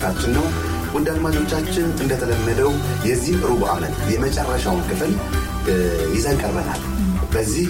ስርጭታችን 0.00 0.32
ነው። 0.36 0.44
ውድ 0.94 1.06
አድማጮቻችን 1.12 1.86
እንደተለመደው 2.02 2.70
የዚህ 3.08 3.34
ሩብ 3.44 3.62
ዓመት 3.72 3.94
የመጨረሻውን 4.12 4.82
ክፍል 4.88 5.12
ይዘን 6.14 6.36
ቀርበናል። 6.42 6.80
በዚህ 7.32 7.66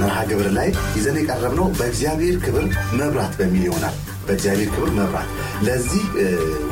መርሃ 0.00 0.16
ግብር 0.30 0.48
ላይ 0.56 0.68
ይዘን 0.96 1.16
የቀረብነው 1.20 1.66
በእግዚአብሔር 1.78 2.36
ክብር 2.44 2.64
መብራት 3.00 3.32
በሚል 3.40 3.64
ይሆናል። 3.68 3.96
በእግዚአብሔር 4.26 4.68
ክብር 4.74 4.90
መብራት። 4.98 5.28
ለዚህ 5.66 6.04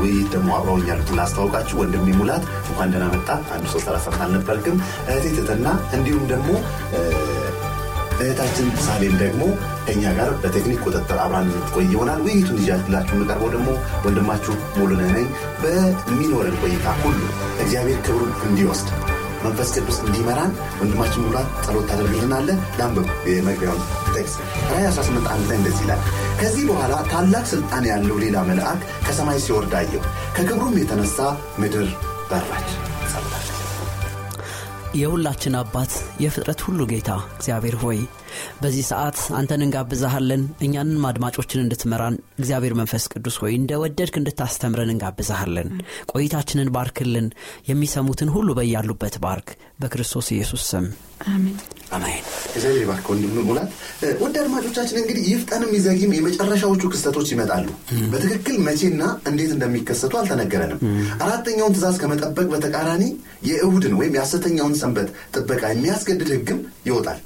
ውይይት 0.00 0.28
ደግሞ 0.34 0.50
አብረውኝ 0.58 0.86
ያሉትን 0.90 1.18
ላስታውቃችሁ። 1.20 1.76
ወንድሜ 1.82 2.06
ሙላት 2.20 2.44
እንኳን 2.62 2.92
ደህና 2.94 3.06
መጣ። 3.14 3.28
አንድ 3.54 3.66
ሶስት 3.74 3.88
አላሰብት 3.90 4.20
አልነበርክም። 4.26 4.78
እህቴ 5.06 5.24
ትትና 5.38 5.66
እንዲሁም 5.96 6.24
ደግሞ 6.32 6.50
እህታችን 8.20 8.66
ሳሌም 8.84 9.14
ደግሞ 9.22 9.42
ከኛ 9.86 10.02
ጋር 10.18 10.30
በቴክኒክ 10.42 10.80
ቁጥጥር 10.86 11.18
አብራን 11.22 11.50
የምትቆይ 11.50 11.86
ይሆናል። 11.92 12.20
ውይይቱን 12.26 12.60
ይዣላችሁ 12.62 13.16
የምቀርበው 13.16 13.50
ደግሞ 13.54 13.68
ወንድማችሁ 14.04 14.54
ሙሉነህ 14.76 15.10
ነኝ። 15.16 15.28
በሚኖረን 15.62 16.60
ቆይታ 16.62 16.94
ሁሉ 17.02 17.20
እግዚአብሔር 17.62 18.00
ክብሩን 18.06 18.32
እንዲወስድ 18.48 18.90
መንፈስ 19.44 19.70
ቅዱስ 19.76 19.98
እንዲመራን 20.04 20.52
ወንድማችን 20.80 21.24
ሙላት 21.24 21.48
ጸሎት 21.64 21.86
ታደርግልናለህ። 21.90 22.48
ለአንብብ 22.78 23.08
የመግቢያውን 23.30 23.82
text 24.14 24.38
ራዕይ 24.70 24.86
18 24.90 25.32
አንድ 25.32 25.44
ላይ 25.50 25.58
እንደዚህ 25.58 25.84
ይላል። 25.86 26.02
ከዚህ 26.40 26.64
በኋላ 26.70 26.94
ታላቅ 27.12 27.44
ስልጣን 27.52 27.90
ያለው 27.92 28.22
ሌላ 28.24 28.38
መልአክ 28.50 28.80
ከሰማይ 29.06 29.40
ሲወርድ 29.46 29.74
ከክብሩም 30.36 30.80
የተነሳ 30.80 31.18
ምድር 31.58 31.88
በራች። 32.30 32.70
የሁላችን 34.94 35.54
አባት 35.58 35.92
የፍጥረት 36.22 36.60
ሁሉ 36.66 36.80
ጌታ 36.90 37.10
እግዚአብሔር 37.36 37.76
ሆይ 37.82 37.98
በዚህ 38.62 38.84
ሰዓት 38.90 39.18
አንተን 39.38 39.64
እንጋብዛሃለን 39.66 40.42
እኛንም 40.66 41.06
አድማጮችን 41.10 41.62
እንድትመራን 41.62 42.16
እግዚአብሔር 42.38 42.74
መንፈስ 42.80 43.04
ቅዱስ 43.12 43.36
ሆይ 43.42 43.54
እንደ 43.54 43.80
ወደድክ 43.82 44.16
እንድታስተምረን 44.20 44.92
እንጋብዛሃለን 44.94 45.70
ቆይታችንን 46.12 46.72
ባርክልን 46.76 47.28
የሚሰሙትን 47.70 48.32
ሁሉ 48.36 48.48
በያሉበት 48.58 49.16
ባርክ። 49.24 49.50
በክርስቶስ 49.82 50.28
ኢየሱስ 50.34 50.64
ስም። 50.72 50.86
አሜን። 51.28 51.56
አሜን 51.92 52.24
እግዚአብሔር 52.52 52.86
ባርክ 52.88 53.06
ወንድም 53.10 53.34
ሙላት። 53.48 53.68
ውድ 54.22 54.36
አድማጮቻችን 54.40 55.00
እንግዲህ 55.00 55.24
ይፍጠንም 55.30 55.70
ይዘግይም 55.76 56.14
የመጨረሻዎቹ 56.16 56.90
ክስተቶች 56.92 57.28
ይመጣሉ። 57.32 57.66
በትክክል 58.12 58.56
መቼና 58.66 59.00
እንዴት 59.28 59.52
እንደሚከሰቱ 59.56 60.12
አልተነገረንም። 60.20 60.80
አራተኛውን 61.22 61.74
ትእዛዝ 61.76 61.98
ከመጠበቅ 62.02 62.46
በተቃራኒ 62.52 63.04
የእሁድን 63.48 63.94
ወይም 64.00 64.16
የሐሰተኛውን 64.16 64.74
ሰንበት 64.82 65.08
ጥበቃ 65.34 65.62
የሚያስገድድ 65.72 66.32
ሕግም 66.34 66.60
ይወጣል። 66.88 67.20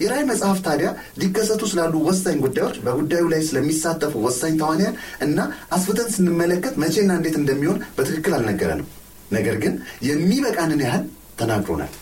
የራእይ 0.00 0.24
መጽሐፍ 0.28 0.58
ታዲያ 0.64 0.88
ሊከሰቱ 1.20 1.62
ስላሉ 1.70 1.94
ወሳኝ 2.06 2.36
ጉዳዮች፣ 2.44 2.76
በጉዳዩ 2.84 3.24
ላይ 3.32 3.40
ስለሚሳተፉ 3.48 4.22
ወሳኝ 4.24 4.54
ተዋንያን 4.60 4.94
እና 5.26 5.38
አስፍተን 5.72 6.08
ስንመለከት 6.14 6.74
መቼና 6.82 7.10
እንዴት 7.18 7.36
እንደሚሆን 7.40 7.78
በትክክል 7.96 8.34
አልነገረንም። 8.38 8.88
ነገር 9.30 9.58
ግን 9.62 9.74
የሚበቃንን 10.06 10.82
ያህል 10.86 11.04
ተናግሮናል። 11.38 11.92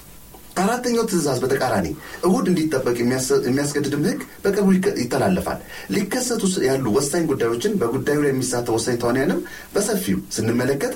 ከአራተኛው 0.56 1.04
ትእዛዝ 1.10 1.38
በተቃራኒ 1.42 1.86
እሁድ 2.26 2.46
እንዲጠበቅ 2.50 2.96
የሚያስ- 3.00 3.42
የሚያስገድድም 3.46 4.04
ህግ 4.08 4.20
በቅርቡ 4.44 4.68
ይተላለፋል። 5.02 5.58
ሊከሰቱ 5.94 6.42
ያሉ 6.66 6.86
ወሳኝ 6.96 7.24
ጉዳዮችን 7.30 7.78
በጉዳዩ 7.80 8.18
ላይ 8.24 8.32
የሚሳተፉ 8.32 8.74
ወሳኝ 8.78 8.98
ተዋንያንም 9.02 9.40
በሰፊው 9.74 10.20
ስንመለከት 10.36 10.94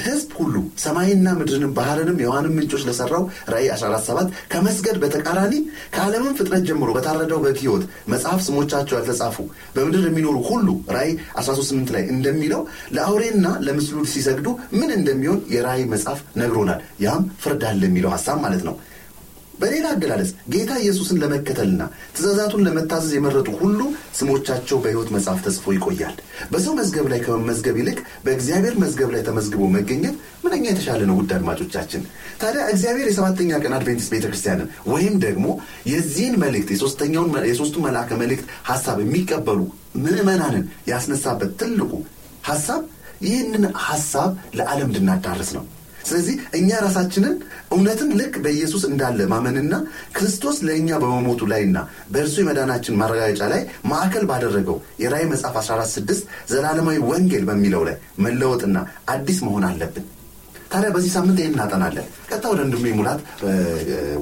ህዝብ 0.00 0.30
ሁሉ 0.38 0.54
ሰማይና 0.82 1.28
ምድርንም 1.38 1.72
ባህርንም 1.76 2.20
የዋንም 2.22 2.54
ምንጮች 2.58 2.82
ለሰራው 2.88 3.24
ራእይ 3.52 3.68
147 3.74 4.34
ከመስገድ 4.52 4.96
በተቃራኒ 5.02 5.54
ከዓለምን 5.94 6.36
ፍጥረት 6.38 6.64
ጀምሮ 6.68 6.90
በታረደው 6.96 7.40
በግ 7.44 7.58
ህይወት 7.62 7.84
መጽሐፍ 8.12 8.40
ስሞቻቸው 8.46 8.96
ያልተጻፉ 8.98 9.38
በምድር 9.76 10.04
የሚኖሩ 10.08 10.36
ሁሉ 10.50 10.68
ራእይ 10.96 11.12
138 11.38 11.94
ላይ 11.96 12.04
እንደሚለው 12.14 12.62
ለአውሬና 12.96 13.46
ለምስሉ 13.66 13.98
ሲሰግዱ 14.12 14.48
ምን 14.72 14.92
እንደሚሆን 14.98 15.40
የራእይ 15.54 15.84
መጽሐፍ 15.92 16.20
ነግሮናል። 16.40 16.80
ያም 17.00 17.24
ፍርድ 17.42 17.64
አለ 17.68 17.82
የሚለው 17.88 18.12
ሀሳብ 18.14 18.38
ማለት 18.42 18.64
ነው። 18.68 18.76
በሌላ 19.60 19.86
አገላለጽ 19.94 20.30
ጌታ 20.52 20.72
ኢየሱስን 20.82 21.20
ለመከተልና 21.22 21.82
ትእዛዛቱን 22.14 22.64
ለመታዘዝ 22.66 23.12
የመረጡ 23.16 23.48
ሁሉ 23.60 23.80
ስሞቻቸው 24.18 24.78
በሕይወት 24.82 25.10
መጽሐፍ 25.14 25.40
ተጽፎ 25.46 25.74
ይቆያል። 25.76 26.14
በሰው 26.52 26.74
መዝገብ 26.78 27.06
ላይ 27.12 27.20
ከመመዝገብ 27.24 27.76
ይልቅ 27.80 27.96
በእግዚአብሔር 28.24 28.76
መዝገብ 28.82 29.10
ላይ 29.14 29.22
ተመዝግቦ 29.28 29.64
መገኘት 29.76 30.14
ምንኛ 30.44 30.64
የተሻለ 30.70 31.00
ነው። 31.10 31.16
ውድ 31.20 31.32
አድማጮቻችን፣ 31.36 32.04
ታዲያ 32.40 32.62
እግዚአብሔር 32.72 33.08
የሰባተኛ 33.08 33.50
ቀን 33.62 33.74
አድቬንቲስት 33.78 34.12
ቤተ 34.14 34.24
ክርስቲያንን 34.30 34.70
ወይም 34.90 35.16
ደግሞ 35.24 35.46
የዚህን 35.90 36.38
መልእክት 36.42 36.70
የሶስተኛውን 36.74 37.18
የሶስቱ 37.50 37.76
መልአከ 37.86 38.18
መልእክት 38.22 38.46
ሀሳብ 38.70 38.98
የሚቀበሉ 39.04 39.60
ምዕመናንን 40.04 40.64
ያስነሳበት 40.90 41.52
ትልቁ 41.60 41.92
ሀሳብ 42.44 42.82
ይህንን 43.22 43.64
ሀሳብ 43.86 44.30
ለዓለም 44.58 44.88
እንድናዳርስ 44.90 45.50
ነው። 45.56 45.64
ስለዚህ 46.04 46.36
እኛ 46.58 46.70
ራሳችንን 46.84 47.34
እውነትን 47.70 48.10
ልክ 48.20 48.34
በኢየሱስ 48.44 48.84
እንዳለ 48.88 49.26
ማመንና 49.32 49.74
ክርስቶስ 50.16 50.56
ለእኛ 50.66 50.98
በመሞቱ 51.02 51.48
ላይና 51.52 51.78
በእርሱ 52.12 52.36
የመዳናችን 52.40 52.98
ማረጋገጫ 53.00 53.42
ላይ 53.52 53.62
ማዕከል 53.90 54.24
ባደረገው 54.30 54.78
የራእይ 55.02 55.26
መጽሐፍ 55.32 55.56
146 55.60 56.22
ዘላለማዊ 56.52 56.98
ወንጌል 57.10 57.44
በሚለው 57.50 57.84
ላይ 57.88 57.96
መለወጥና 58.24 58.76
አዲስ 59.14 59.40
መሆን 59.46 59.66
አለብን። 59.68 60.06
ታዲያ 60.72 60.90
በዚህ 60.94 61.12
ሳምንት 61.14 61.38
ይህን 61.40 61.54
እናጠናለን። 61.54 62.08
ቀጥታ 62.28 62.44
ወደ 62.52 62.60
ወንድሜ 62.64 62.86
ሙላት 62.98 63.20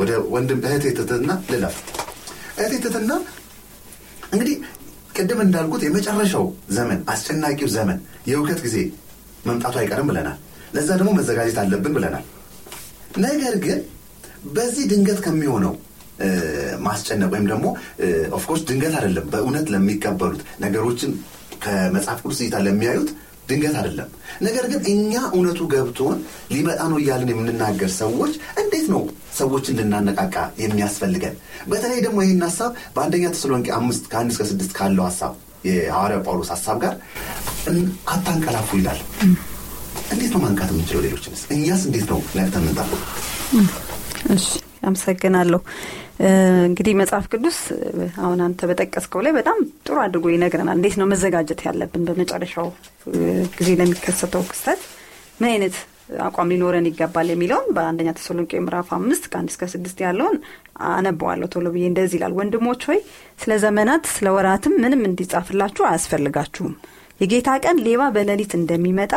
ወደ 0.01 0.11
ወንድም 0.35 0.61
እህቴ 0.69 0.85
ትትና 0.99 1.31
ልለፍ። 1.51 1.77
እህቴ 2.59 2.75
ትትና 2.85 3.11
እንግዲህ 4.33 4.57
ቅድም 5.17 5.41
እንዳልኩት 5.45 5.83
የመጨረሻው 5.85 6.45
ዘመን 6.71 6.99
አስጨናቂው 7.13 7.69
ዘመን 7.75 7.99
የእውከት 8.29 8.61
ጊዜ 8.67 8.77
መምጣቱ 9.47 9.75
አይቀርም 9.81 10.09
ብለናል። 10.11 10.39
ለዛ 10.75 10.89
ደግሞ 11.01 11.11
መዘጋጀት 11.19 11.59
አለብን 11.63 11.95
ብለናል። 11.97 12.25
ነገር 13.25 13.55
ግን 13.65 13.79
በዚህ 14.55 14.85
ድንገት 14.91 15.21
ከሚሆነው 15.25 15.75
ማስጨነቅ 16.85 17.31
ወይም 17.35 17.47
ደግሞ 17.51 17.67
of 18.37 18.43
course 18.43 18.63
ድንገት 18.69 18.95
አይደለም፣ 18.99 19.27
በእውነት 19.33 19.67
ለሚቀበሉት 19.75 20.43
ነገሮችን 20.65 21.11
ከመጽሐፍ 21.65 22.19
ቅዱስ 22.25 22.41
እይታ 22.45 22.57
ለሚያዩት 22.67 23.11
ድንገት 23.49 23.77
አይደለም። 23.81 24.09
ነገር 24.47 24.65
ግን 24.73 24.81
እኛ 24.93 25.13
እውነቱ 25.31 25.61
ገብቶን 25.73 26.17
ሊመጣ 26.53 26.81
ነው 26.93 26.99
እያልን 27.03 27.31
የምንናገር 27.33 27.91
ሰዎች 28.01 28.33
እንዴት 28.63 28.87
ነው 28.95 29.03
ሰዎችን 29.39 29.79
ልናነቃቃ 29.81 30.35
የሚያስፈልገን? 30.63 31.35
በተለይ 31.71 32.01
ደግሞ 32.07 32.19
ይህን 32.25 32.43
ሀሳብ 32.47 32.73
በአንደኛ 32.97 33.25
ተሰሎንቄ 33.35 33.69
አምስት 33.79 34.05
ከአንድ 34.13 34.33
እስከ 34.35 34.45
ስድስት 34.51 34.73
ካለው 34.79 35.05
ሀሳብ 35.09 35.35
የሐዋርያው 35.69 36.25
ጳውሎስ 36.27 36.51
ሀሳብ 36.55 36.77
ጋር 36.85 36.95
አታንቀላፉ 38.15 38.69
ይላል። 38.81 39.01
እንዴት 40.13 40.31
ነው 40.35 40.41
ማንቃት 40.43 40.71
የምንችለው? 40.73 41.03
ሌሎችንስ? 41.07 41.41
እኛስ 41.55 41.83
እንዴት 41.89 42.07
ነው 42.13 42.19
ነቅተን 42.37 42.63
የምንጠብቀው? 42.63 43.01
እሺ 44.35 44.47
አመሰግናለሁ። 44.89 45.61
እንግዲህ 46.67 46.95
መጽሐፍ 47.01 47.25
ቅዱስ 47.33 47.59
አሁን 48.23 48.39
አንተ 48.47 48.61
በጠቀስከው 48.71 49.21
ላይ 49.25 49.33
በጣም 49.37 49.59
ጥሩ 49.87 49.97
አድርጎ 50.05 50.27
ይነግረናል። 50.33 50.77
እንዴት 50.79 50.97
ነው 51.01 51.07
መዘጋጀት 51.13 51.61
ያለብን 51.67 52.07
በመጨረሻው 52.09 52.69
ጊዜ 53.59 53.69
ለሚከሰተው 53.81 54.43
ክስተት? 54.51 54.81
ምን 55.41 55.49
አይነት 55.53 55.77
አቋም 56.27 56.51
ሊኖረን 56.53 56.87
ይገባል 56.91 57.29
የሚለውን 57.31 57.67
በአንደኛ 57.77 58.11
ተሰሎንቄ 58.19 58.53
ምዕራፍ 58.65 58.89
አምስት 58.97 59.25
ከአንድ 59.33 59.51
እስከ 59.53 59.65
ስድስት 59.73 59.99
ያለውን 60.05 60.37
አነበዋለሁ 60.91 61.49
ቶሎ 61.55 61.67
ብዬ 61.75 61.85
እንደዚህ 61.91 62.17
ይላል። 62.19 62.35
ወንድሞች 62.39 62.83
ሆይ 62.91 63.01
ስለ 63.43 63.53
ዘመናት 63.65 64.05
ስለ 64.15 64.29
ወራትም 64.37 64.77
ምንም 64.85 65.03
እንዲጻፍላችሁ 65.09 65.85
አያስፈልጋችሁም። 65.91 66.75
የጌታ 67.21 67.51
ቀን 67.65 67.77
ሌባ 67.87 68.03
በሌሊት 68.17 68.53
እንደሚመጣ 68.59 69.13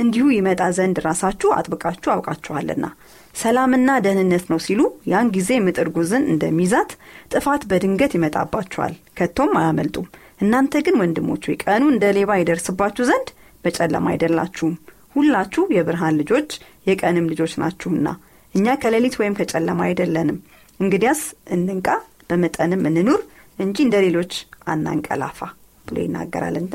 እንዲሁ 0.00 0.26
ይመጣ 0.34 0.62
ዘንድ 0.76 0.98
ራሳችሁ 1.06 1.48
አጥብቃችሁ 1.56 2.10
አውቃችኋልና። 2.14 2.86
ሰላምና 3.34 3.90
ደህንነት 4.04 4.44
ነው 4.52 4.58
ሲሉ 4.64 4.80
ያን 5.10 5.28
ጊዜ 5.36 5.50
ምጥ 5.64 5.76
እርጉዝን 5.82 6.24
እንደሚይዛት 6.32 6.90
ጥፋት 7.32 7.62
በድንገት 7.70 8.12
ይመጣባችኋል 8.16 8.94
ከቶም 9.18 9.52
አያመልጡም። 9.60 10.06
እናንተ 10.40 10.82
ግን 10.86 10.98
ወንድሞች 11.00 11.44
ቀኑ 11.62 11.82
እንደ 11.92 12.04
ሌባ 12.18 12.38
ይደርስባችሁ 12.40 13.04
ዘንድ 13.10 13.28
በጨለማ 13.64 14.06
አይደላችሁም። 14.12 14.74
ሁላችሁ 15.16 15.62
የብርሃን 15.76 16.18
ልጆች 16.20 16.50
የቀንም 16.88 17.28
ልጆች 17.32 17.54
ናችሁና። 17.62 18.08
እኛ 18.54 18.76
ከሌሊት 18.82 19.14
ወይም 19.20 19.36
ከጨለማ 19.38 19.80
አይደለንም። 19.88 20.38
እንግዲያስ 20.80 21.20
እንንቃ 21.56 21.88
በመጠንም 22.30 22.82
እንኑር 22.90 23.20
እንጂ 23.58 23.76
እንደ 23.86 23.96
ሌሎች 24.06 24.32
አናንቀላፋ 24.72 25.38
ብሎ 25.86 25.96
ይናገራልና 26.04 26.74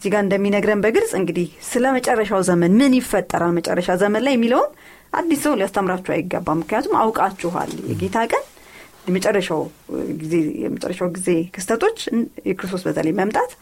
እዚህ 0.00 0.10
ጋር 0.12 0.22
እንደሚነግረን 0.24 0.82
በግልጽ 0.82 1.10
እንግዲህ 1.18 1.48
ስለ 1.66 1.86
መጨረሻው 1.96 2.40
ዘመን 2.48 2.72
ምን 2.78 2.92
ይፈጠራል 2.98 3.50
መጨረሻ 3.56 3.96
ዘመን 4.02 4.22
ላይ 4.26 4.34
የሚለውን 4.36 4.70
አዲስ 5.12 5.40
ሰው 5.44 5.54
ሊያስተምራችሁ 5.58 6.12
አይገባም። 6.14 6.58
ምክንያቱም 6.60 6.94
አውቃችኋል 7.00 7.70
የጌታ 7.90 8.18
ቀን 8.32 8.44
የመጨረሻው 9.08 9.60
ጊዜ 10.20 10.32
የመጨረሻው 10.62 11.08
ጊዜ 11.16 11.28
ክስተቶች 11.54 11.98
የክርስቶስ 12.48 12.82
በተለይ 12.88 13.14
መምጣት 13.20 13.52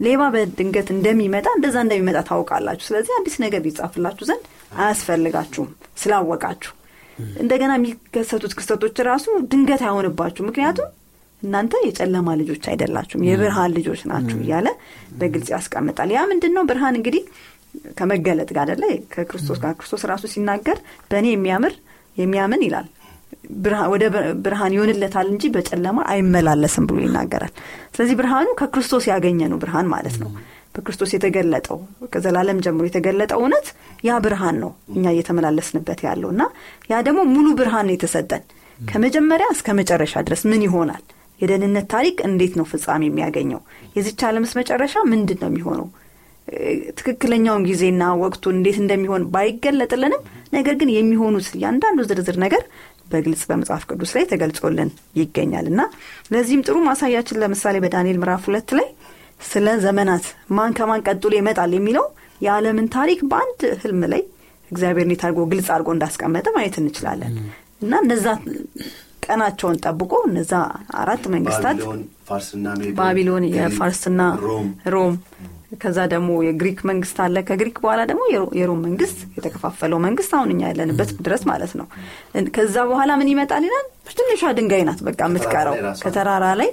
ሌባ 0.00 0.22
በድንገት 0.34 0.88
እንደሚመጣ 0.94 1.46
እንደዛ 1.56 1.76
እንደሚመጣ 1.84 2.18
ታውቃላችሁ። 2.30 2.86
ስለዚህ 2.88 3.14
አዲስ 3.18 3.36
ነገር 3.44 3.62
ሊጻፍላችሁ 3.66 4.26
ዘንድ 4.30 4.44
አያስፈልጋችሁም 4.78 5.70
ስላወቃችሁ። 6.02 6.72
እንደገና 7.42 7.72
የሚከሰቱት 7.78 8.54
ክስተቶች 8.58 8.96
ራሱ 9.10 9.26
ድንገት 9.50 9.82
አይሆንባችሁ። 9.86 10.44
ምክንያቱም 10.48 10.90
እናንተ 11.44 11.74
የጨለማ 11.84 12.28
ልጆች 12.40 12.64
አይደላችሁም 12.70 13.24
የብርሃን 13.28 13.72
ልጆች 13.76 14.00
ናችሁ 14.10 14.38
እያለ 14.44 14.68
በግልጽ 15.18 15.48
ያስቀምጣል። 15.54 16.10
ያ 16.14 16.22
ምንድን 16.30 16.54
ነው? 16.56 16.64
ብርሃን 16.70 16.96
እንግዲህ 16.98 17.22
ከመገለጥ 17.98 18.48
ጋር 18.52 18.62
አደለ 18.66 18.84
ከክርስቶስ 19.14 19.58
ጋር 19.62 19.72
ክርስቶስ 19.78 20.02
ራሱ 20.10 20.24
ሲናገር 20.34 20.78
በእኔ 21.10 21.26
የሚያምር 21.32 21.74
የሚያምን 22.16 22.62
ይላል 22.66 22.88
ወደ 23.92 24.04
ብርሃን 24.44 24.74
ይሆንለታል 24.74 25.26
እንጂ 25.32 25.44
በጨለማ 25.54 25.98
አይመላለስም 26.12 26.84
ብሎ 26.90 26.98
ይናገራል። 27.04 27.52
ስለዚህ 27.94 28.16
ብርሃኑ 28.20 28.48
ከክርስቶስ 28.60 29.04
ያገኘ 29.10 29.40
ነው 29.52 29.58
ብርሃን 29.62 29.88
ማለት 29.94 30.16
ነው። 30.22 30.30
በክርስቶስ 30.74 31.10
የተገለጠው 31.14 31.78
ከዘላለም 32.12 32.60
ጀምሮ 32.64 32.84
የተገለጠው 32.88 33.40
እውነት 33.42 33.66
ያ 34.06 34.16
ብርሃን 34.24 34.56
ነው 34.62 34.70
እኛ 34.94 35.04
እየተመላለስንበት 35.14 36.00
ያለው 36.06 36.30
እና 36.34 36.42
ያ 36.90 37.02
ደግሞ 37.08 37.20
ሙሉ 37.34 37.46
ብርሃን 37.60 37.86
ነው 37.88 37.94
የተሰጠን 37.96 38.42
ከመጀመሪያ 38.78 39.48
እስከ 39.54 39.68
መጨረሻ 39.80 40.22
ድረስ 40.28 40.42
ምን 40.50 40.62
ይሆናል 40.66 41.02
የደህንነት 41.40 41.86
ታሪክ 41.92 42.16
እንዴት 42.28 42.54
ነው 42.58 42.66
ፍጻሜ 42.70 43.02
የሚያገኘው? 43.08 43.60
የዚች 43.96 44.20
ዓለምስ 44.28 44.52
መጨረሻ 44.58 44.94
ምንድን 45.12 45.38
ነው 45.42 45.48
የሚሆነው? 45.50 45.86
ትክክለኛውን 46.98 47.62
ጊዜና 47.68 48.02
ወቅቱ 48.22 48.44
እንዴት 48.54 48.78
እንደሚሆን 48.82 49.22
ባይገለጥልንም 49.34 50.22
ነገር 50.52 50.74
ግን 50.80 50.90
የሚሆኑት 50.94 51.46
እያንዳንዱ 51.56 52.00
ዝርዝር 52.08 52.36
ነገር 52.44 52.62
በግልጽ 53.10 53.42
በመጽሐፍ 53.48 53.82
ቅዱስ 53.90 54.10
ላይ 54.16 54.24
ተገልጾልን 54.30 54.90
ይገኛል። 55.20 55.66
እና 55.72 55.80
ለዚህም 56.34 56.64
ጥሩ 56.66 56.76
ማሳያችን 56.88 57.40
ለምሳሌ 57.42 57.76
በዳንኤል 57.84 58.18
ምዕራፍ 58.22 58.44
ሁለት 58.50 58.70
ላይ 58.78 58.86
ስለ 59.44 59.68
ዘመናት 59.84 60.26
ማን 60.56 60.74
ከማን 60.78 61.04
ቀጥሎ 61.08 61.32
ይመጣል 61.38 61.72
የሚለው 61.76 62.06
የዓለምን 62.40 62.86
ታሪክ 62.96 63.20
በአንድ 63.30 63.60
ህልም 63.82 64.02
ላይ 64.12 64.22
እግዚአብሔር 64.70 65.04
እንዴት 65.06 65.22
አድርጎ 65.26 65.40
ግልጽ 65.50 65.68
አድርጎ 65.74 65.90
እንዳስቀመጠ 65.96 66.46
ማየት 66.56 66.76
እንችላለን። 66.82 67.34
እና 67.84 67.94
እነዛ 68.04 68.26
ቀናቸውን 69.24 69.80
ጠብቆ 69.84 70.12
እነዛ 70.28 70.52
አራት 71.02 71.24
መንግስታት 71.34 71.78
ባቢሎን 72.98 73.44
የፋርስና 73.56 74.20
ሮም 74.94 75.14
ከዛ 75.82 75.98
ደግሞ 76.12 76.30
የግሪክ 76.46 76.78
መንግስት 76.88 77.18
አለ። 77.24 77.36
ከግሪክ 77.48 77.76
በኋላ 77.82 78.00
ደግሞ 78.10 78.22
የሮም 78.58 78.80
መንግስት 78.86 79.18
የተከፋፈለው 79.36 80.00
መንግስት 80.04 80.32
አሁን 80.36 80.52
እኛ 80.54 80.62
ያለንበት 80.70 81.10
ድረስ 81.26 81.44
ማለት 81.50 81.74
ነው። 81.80 81.86
ከዛ 82.56 82.76
በኋላ 82.90 83.12
ምን 83.20 83.30
ይመጣል 83.32 83.64
ይላል? 83.68 83.86
ትንሿ 84.10 84.42
ድንጋይ 84.56 84.82
ናት 84.86 85.00
በቃ 85.06 85.20
የምትቀረው። 85.28 85.74
ከተራራ 86.02 86.46
ላይ 86.60 86.70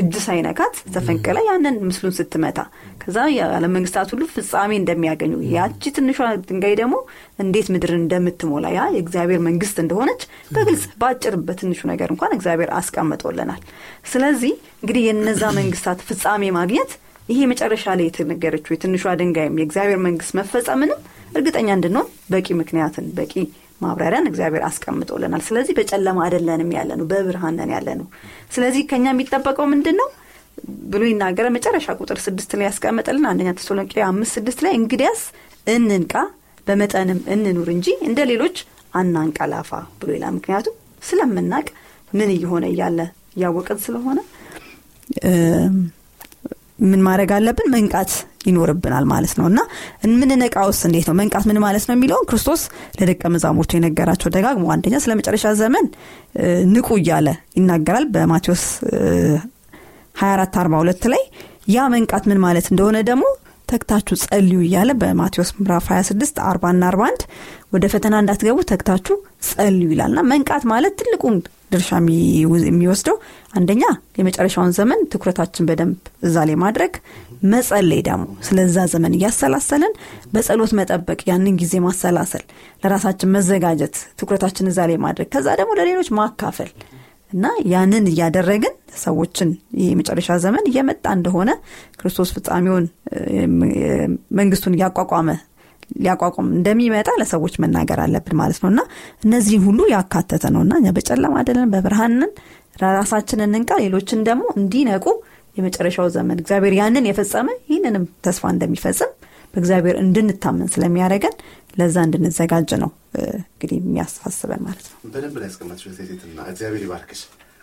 እጅ 0.00 0.14
ሳይነካት 0.24 0.74
ተፈንቅላ 0.94 1.38
ያንን 1.46 1.76
ምስሉን 1.86 2.14
ስትመታ 2.18 2.58
ከዛ 3.02 3.18
የዓለም 3.34 3.72
መንግስታት 3.76 4.08
ሁሉ 4.12 4.22
ፍጻሜ 4.34 4.72
እንደሚያገኙ 4.78 5.32
ያቺ 5.54 5.82
ትንሿ 5.96 6.18
ድንጋይ 6.48 6.74
ደግሞ 6.80 6.94
እንዴት 7.42 7.68
ምድርን 7.74 8.00
እንደምትሞላ 8.00 8.66
ያ 8.76 8.82
የእግዚአብሔር 8.96 9.40
መንግስት 9.48 9.78
እንደሆነች 9.82 10.22
በግልጽ 10.54 10.84
በአጭር 11.00 11.36
በትንሹ 11.46 11.80
ነገር 11.92 12.10
እንኳን 12.14 12.34
እግዚአብሔር 12.36 12.72
አስቀምጦልናል። 12.78 13.62
ስለዚህ 14.12 14.52
እንግዲህ 14.82 15.04
የነዛ 15.08 15.44
መንግስታት 15.58 16.00
ፍጻሜ 16.08 16.52
ማግኘት 16.58 16.92
ይሄ 17.28 17.40
መጨረሻ 17.50 17.84
ላይ 17.98 18.06
የተነገረችው 18.08 18.72
የትንሿ 18.74 19.14
ድንጋይም 19.20 19.58
የእግዚአብሔር 19.60 20.00
መንግስት 20.06 20.32
መፈጸምንም 20.38 21.00
እርግጠኛ 21.32 21.68
እንድንሆን 21.76 22.08
በቂ 22.32 22.48
ምክንያትን 22.60 23.06
በቂ 23.18 23.32
ማብራሪያን 23.80 24.28
እግዚአብሔር 24.30 24.64
አስቀምጦልናል። 24.66 25.42
ስለዚህ 25.46 25.74
በጨለማ 25.78 26.18
አደለንም 26.26 26.70
ያለ 26.76 26.90
ነው 27.00 27.06
በብርሃን 27.12 27.56
ያለ 27.74 27.88
ነው 28.00 28.06
ስለዚህ 28.54 28.82
ከኛ 28.90 29.06
የሚጠበቀው 29.12 29.66
ምንድን 29.72 29.96
ነው 30.00 30.08
ብሎ 30.92 31.02
ይናገረ 31.08 31.46
መጨረሻ 31.54 31.94
ቁጥር 32.00 32.18
ስድስት 32.24 32.52
ላይ 32.58 32.66
ያስቀምጥልን 32.68 33.24
አንደኛ 33.30 33.50
ተሰሎንቄ 33.58 33.94
አምስት 34.08 34.32
ስድስት 34.36 34.60
ላይ 34.64 34.72
እንግዲያስ 34.80 35.22
እንንቃ 35.66 36.14
በመጠንም 36.66 37.20
እንኑር 37.34 37.68
እንጂ 37.74 37.88
እንደ 38.08 38.20
ሌሎች 38.30 38.56
አናንቀላፋ 38.94 39.70
ብሎ 40.00 40.10
ይላል። 40.16 40.34
ምክንያቱም 40.36 40.76
ስለምናቅ 41.02 41.66
ምን 42.12 42.30
እየሆነ 42.34 42.64
እያለ 42.72 42.98
እያወቅን 43.36 43.78
ስለሆነ 43.84 44.18
ምን 46.90 47.00
ማድረግ 47.06 47.30
አለብን? 47.36 47.68
መንቃት 47.74 48.12
ይኖርብናል 48.48 49.04
ማለት 49.12 49.32
ነው። 49.38 49.46
እና 49.50 49.60
የምንነቃውስ 50.04 50.80
እንዴት 50.88 51.06
ነው? 51.08 51.14
መንቃት 51.20 51.44
ምን 51.50 51.58
ማለት 51.64 51.84
ነው 51.88 51.94
የሚለውን 51.96 52.26
ክርስቶስ 52.30 52.62
ለደቀ 52.98 53.22
መዛሙርቱ 53.34 53.70
የነገራቸው 53.76 54.30
ደጋግሞ 54.36 54.64
አንደኛ 54.74 54.96
ስለ 55.04 55.12
መጨረሻ 55.20 55.54
ዘመን 55.60 55.86
ንቁ 56.74 56.88
እያለ 57.00 57.28
ይናገራል 57.58 58.06
በማቴዎስ 58.16 58.64
24 60.16 60.58
42 60.62 61.08
ላይ 61.12 61.22
ያ 61.74 61.86
መንቃት 61.94 62.24
ምን 62.30 62.40
ማለት 62.44 62.66
እንደሆነ 62.72 62.98
ደግሞ 63.10 63.24
ተግታችሁ 63.68 64.14
ጸልዩ 64.22 64.58
እያለ 64.66 64.90
በማቴዎስ 65.00 65.50
ምዕራፍ 65.58 65.86
26 65.92 66.40
40 66.46 66.72
ና 66.74 66.88
41 66.90 67.22
ወደ 67.74 67.84
ፈተና 67.92 68.14
እንዳትገቡ 68.22 68.58
ተግታችሁ 68.72 69.14
ጸልዩ 69.48 69.88
ይላልና 69.94 70.20
መንቃት 70.32 70.64
ማለት 70.72 70.94
ትልቁን 71.00 71.36
ድርሻ 71.72 71.90
የሚወስደው 72.66 73.16
አንደኛ 73.58 73.82
የመጨረሻውን 74.18 74.72
ዘመን 74.78 75.00
ትኩረታችን 75.12 75.66
በደንብ 75.68 75.98
እዛ 76.28 76.44
ላይ 76.48 76.56
ማድረግ 76.64 76.92
መጸለይ 77.52 78.00
ደግሞ 78.08 78.24
ስለዛ 78.48 78.86
ዘመን 78.92 79.14
እያሰላሰልን 79.18 79.94
በጸሎት 80.34 80.72
መጠበቅ 80.78 81.20
ያንን 81.30 81.56
ጊዜ 81.62 81.74
ማሰላሰል 81.86 82.44
ለራሳችን 82.82 83.32
መዘጋጀት 83.36 83.96
ትኩረታችን 84.20 84.68
እዛ 84.72 84.80
ላይ 84.90 84.98
ማድረግ 85.06 85.28
ከዛ 85.34 85.48
ደግሞ 85.60 85.72
ለሌሎች 85.80 86.10
ማካፈል 86.20 86.70
እና 87.30 87.46
ያንን 87.72 88.06
እያደረግን 88.10 88.74
ሰዎችን 89.02 89.50
የመጨረሻ 89.82 90.32
ዘመን 90.44 90.64
እየመጣ 90.70 91.04
እንደሆነ 91.18 91.50
ክርስቶስ 92.00 92.30
ፍጻሜውን 92.36 92.86
መንግስቱን 94.40 94.76
እያቋቋመ 94.78 95.30
ሊያቋቁም 95.96 96.48
እንደሚመጣ 96.56 97.10
ለሰዎች 97.20 97.54
መናገር 97.62 98.00
አለብን 98.04 98.36
ማለት 98.40 98.58
ነው። 98.62 98.70
እና 98.72 98.82
እነዚህን 99.24 99.64
ሁሉ 99.66 99.80
ያካተተ 99.92 100.44
ነው። 100.54 100.62
እና 100.64 100.74
እኛ 100.80 100.90
በጨለማ 100.96 101.36
አይደለን 101.42 101.72
በብርሃንን 101.74 102.32
ራሳችንን 102.94 103.48
እንንቃ 103.50 103.72
ሌሎችን 103.82 104.20
ደግሞ 104.28 104.44
እንዲነቁ 104.58 105.06
የመጨረሻው 105.56 106.06
ዘመን። 106.14 106.38
እግዚአብሔር 106.42 106.74
ያንን 106.78 107.06
የፈጸመ 107.08 107.48
ይህንንም 107.66 108.04
ተስፋ 108.26 108.44
እንደሚፈጽም 108.54 109.10
በእግዚአብሔር 109.54 109.96
እንድንታመን 110.02 110.68
ስለሚያደረገን 110.74 111.34
ለዛ 111.78 111.96
እንድንዘጋጅ 112.06 112.70
ነው 112.82 112.90
እንግዲህ 113.50 113.76
የሚያሳስበን 113.80 114.62
ማለት 114.66 114.86
ነው። 114.90 114.96
በደንብ 115.12 115.36
ላይ 115.40 115.48
ያስቀመጥሽ 115.48 115.84
እግዚአብሔር 116.46 116.82
ይባርክሽ። 116.84 117.20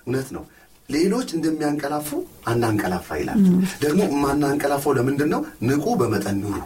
እውነት 0.07 0.29
ነው። 0.35 0.43
ሌሎች 0.89 1.29
እንደሚያንቀላፉ 1.37 2.09
አናንቀላፋ 2.51 3.17
ይላል። 3.19 3.39
ደግሞ 3.83 4.01
ማናንቀላፋው 4.23 4.93
ለምንድን 4.97 5.29
ነው? 5.33 5.41
ንቁ 5.67 5.85
በመጠን 5.99 6.37
ኑሩ 6.43 6.57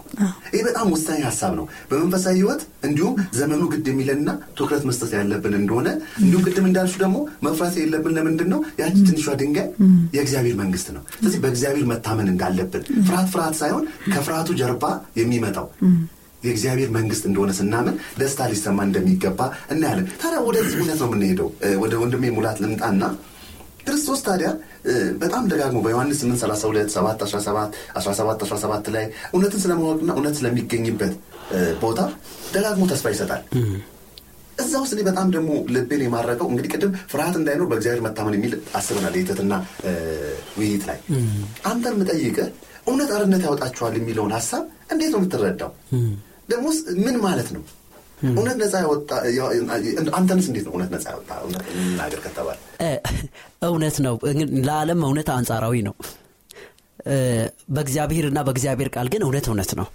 ይህ 0.53 0.63
በጣም 0.67 0.87
ወሳኝ 0.93 1.19
ሀሳብ 1.27 1.51
ነው። 1.59 1.65
በመንፈሳዊ 1.89 2.33
ህይወት 2.39 2.61
እንዲሁም 2.87 3.13
ዘመኑ 3.37 3.61
ግድ 3.71 3.85
የሚለንና 3.91 4.29
ትኩረት 4.57 4.83
መስጠት 4.89 5.11
ያለብን 5.17 5.55
እንደሆነ 5.59 5.87
እንዲሁም 6.21 6.43
ቅድም 6.47 6.65
እንዳልሹ 6.69 6.95
ደግሞ 7.03 7.17
መፍራት 7.45 7.75
የለብን 7.81 8.15
ለምንድን 8.17 8.49
ነው? 8.53 8.59
ያቺ 8.81 8.95
ትንሿ 9.09 9.25
ድንጋይ 9.41 9.67
የእግዚአብሔር 10.15 10.57
መንግስት 10.61 10.89
ነው። 10.95 11.03
ስለዚህ 11.15 11.39
በእግዚአብሔር 11.43 11.85
መታመን 11.91 12.29
እንዳለብን 12.33 12.83
ፍርሃት 13.07 13.29
ፍርሃት 13.33 13.55
ሳይሆን 13.61 13.85
ከፍርሃቱ 14.13 14.49
ጀርባ 14.59 14.85
የሚመጣው 15.19 15.67
የእግዚአብሔር 16.43 16.89
መንግስት 16.95 17.23
እንደሆነ 17.27 17.51
ስናምን 17.57 17.93
ደስታ 18.17 18.47
ሊሰማ 18.49 18.79
እንደሚገባ 18.87 19.39
እናያለን። 19.73 20.07
ታዲያ 20.21 20.39
ወደዚህ 20.47 20.75
እውነት 20.79 20.99
ነው 21.01 21.07
የምንሄደው? 21.09 21.49
ወደ 21.83 21.93
ወንድሜ 22.01 22.31
ሙላት 22.35 22.57
ልምጣና 22.63 23.03
ክርስቶስ 23.85 24.19
ታዲያ 24.25 24.49
በጣም 25.21 25.43
ደጋግሞ 25.51 25.79
በዮሐንስ 25.85 26.19
8 26.23 26.43
32 26.43 26.95
7 26.95 27.25
17 27.25 27.77
17 27.99 28.45
17 28.47 28.89
ላይ 28.95 29.05
እውነትን 29.33 29.61
ስለማወቅና 29.63 30.09
እውነት 30.17 30.35
ስለሚገኝበት 30.39 31.13
ቦታ 31.81 31.99
ደጋግሞ 32.55 32.83
ተስፋ 32.91 33.07
ይሰጣል። 33.13 33.43
እዛ 34.57 34.73
ውስጥ 34.81 34.93
እኔ 34.95 35.03
በጣም 35.07 35.27
ደግሞ 35.31 35.51
ልቤን 35.75 36.01
የማረቀው 36.05 36.47
እንግዲህ 36.51 36.71
ቅድም 36.73 36.91
ፍርሃት 37.11 37.35
እንዳይኖር 37.39 37.67
በእግዚአብሔር 37.71 38.01
መታመን 38.07 38.35
የሚል 38.37 38.53
አስበናል 38.75 39.15
የትትና 39.19 39.53
ውይይት 40.57 40.83
ላይ። 40.89 40.99
አንተን 41.71 41.95
ምጠይቀ 42.01 42.37
እውነት 42.87 43.11
አርነት 43.17 43.41
ያወጣችኋል 43.47 43.95
የሚለውን 43.99 44.33
ሀሳብ 44.37 44.63
እንዴት 44.93 45.11
ነው 45.13 45.19
የምትረዳው? 45.21 45.71
ደግሞ 46.49 46.65
ምን 47.05 47.15
ማለት 47.25 47.49
ነው? 47.55 47.63
እውነት 48.31 48.57
ነጻ 48.61 48.73
ያወጣ 48.83 49.09
አንተንስ 50.17 50.45
እንዴት 50.49 50.65
ነው 50.67 50.73
እውነት 50.75 50.91
ነጻ 50.95 51.05
ያወጣ? 51.13 51.31
እውነት 51.43 51.63
ከተባለ 52.25 52.57
እውነት 53.65 53.97
ነው። 54.05 54.15
ለዓለም 54.67 55.01
እውነት 55.07 55.29
አንጻራዊ 55.35 55.75
ነው። 55.87 55.95
በእግዚአብሔርና 57.75 58.39
በእግዚአብሔር 58.47 58.89
ቃል 58.95 59.07
ግን 59.13 59.21
እውነት 59.25 59.45
እውነት 59.49 59.71
ነው። 59.79 59.87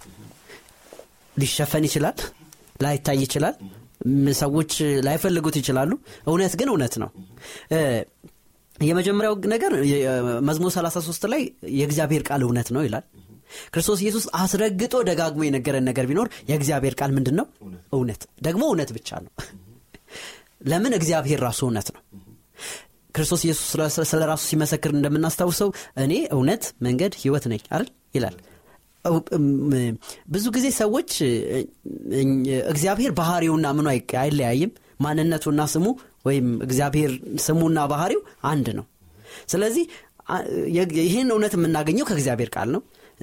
ሊሸፈን 1.35 1.85
ይችላል 1.87 2.17
ላይታይ 2.83 3.19
ይችላል 3.23 3.55
ሰዎች 4.39 4.71
ላይፈልጉት 5.05 5.55
ይችላሉ። 5.61 5.91
እውነት 6.27 6.53
ግን 6.59 6.69
እውነት 6.73 6.93
ነው። 7.03 7.09
የመጀመሪያው 8.77 9.33
ነገር 9.53 9.71
መዝሙር 10.47 10.71
33 10.75 11.25
ላይ 11.33 11.41
የእግዚአብሔር 11.79 12.23
ቃል 12.29 12.41
እውነት 12.45 12.69
ነው 12.75 12.83
ይላል። 12.87 13.05
ክርስቶስ 13.71 13.99
ኢየሱስ 14.03 14.25
አስረግጦ 14.39 14.95
ደጋግሞ 15.07 15.41
የነገረን 15.45 15.85
ነገር 15.89 16.05
ቢኖር 16.09 16.27
የእግዚአብሔር 16.49 16.95
ቃል 16.99 17.11
ምንድን 17.17 17.35
ነው 17.39 17.45
እውነት። 17.93 18.21
ደግሞ 18.41 18.63
እውነት 18.69 18.89
ብቻ 18.97 19.09
ነው። 19.25 19.31
ለምን? 20.69 20.93
እግዚአብሔር 20.97 21.39
ራሱ 21.45 21.59
እውነት 21.67 21.87
ነው 21.95 22.01
ክርስቶስ 23.15 23.41
ኢየሱስ 23.45 23.67
ስለ 24.09 24.21
ራሱ 24.29 24.41
ሲመሰክር 24.49 24.91
እንደምናስታውሰው 24.95 25.69
እኔ 26.03 26.13
እውነት 26.35 26.63
መንገድ 26.85 27.13
ህይወት 27.21 27.45
ነኝ 27.51 27.61
አይደል? 27.69 27.87
ይላል። 28.15 28.35
ብዙ 30.33 30.45
ጊዜ 30.55 30.67
ሰዎች 30.79 31.11
እግዚአብሔር 32.71 33.11
ባህሪውና 33.19 33.67
ምኑ 33.77 33.87
አይለያይም። 34.21 34.71
ማንነቱና 34.99 35.61
ስሙ 35.73 35.85
ወይም 36.27 36.47
እግዚአብሔር 36.65 37.11
ስሙና 37.43 37.79
ባህሪው 37.91 38.21
አንድ 38.49 38.67
ነው። 38.79 38.85
ስለዚህ 39.51 39.85
ይህን 41.03 41.29
እውነት 41.33 41.53
የምናገኘው 41.57 42.07
ከእግዚአብሔር 42.09 42.49
ቃል 42.55 42.69
ነው። 42.75 42.81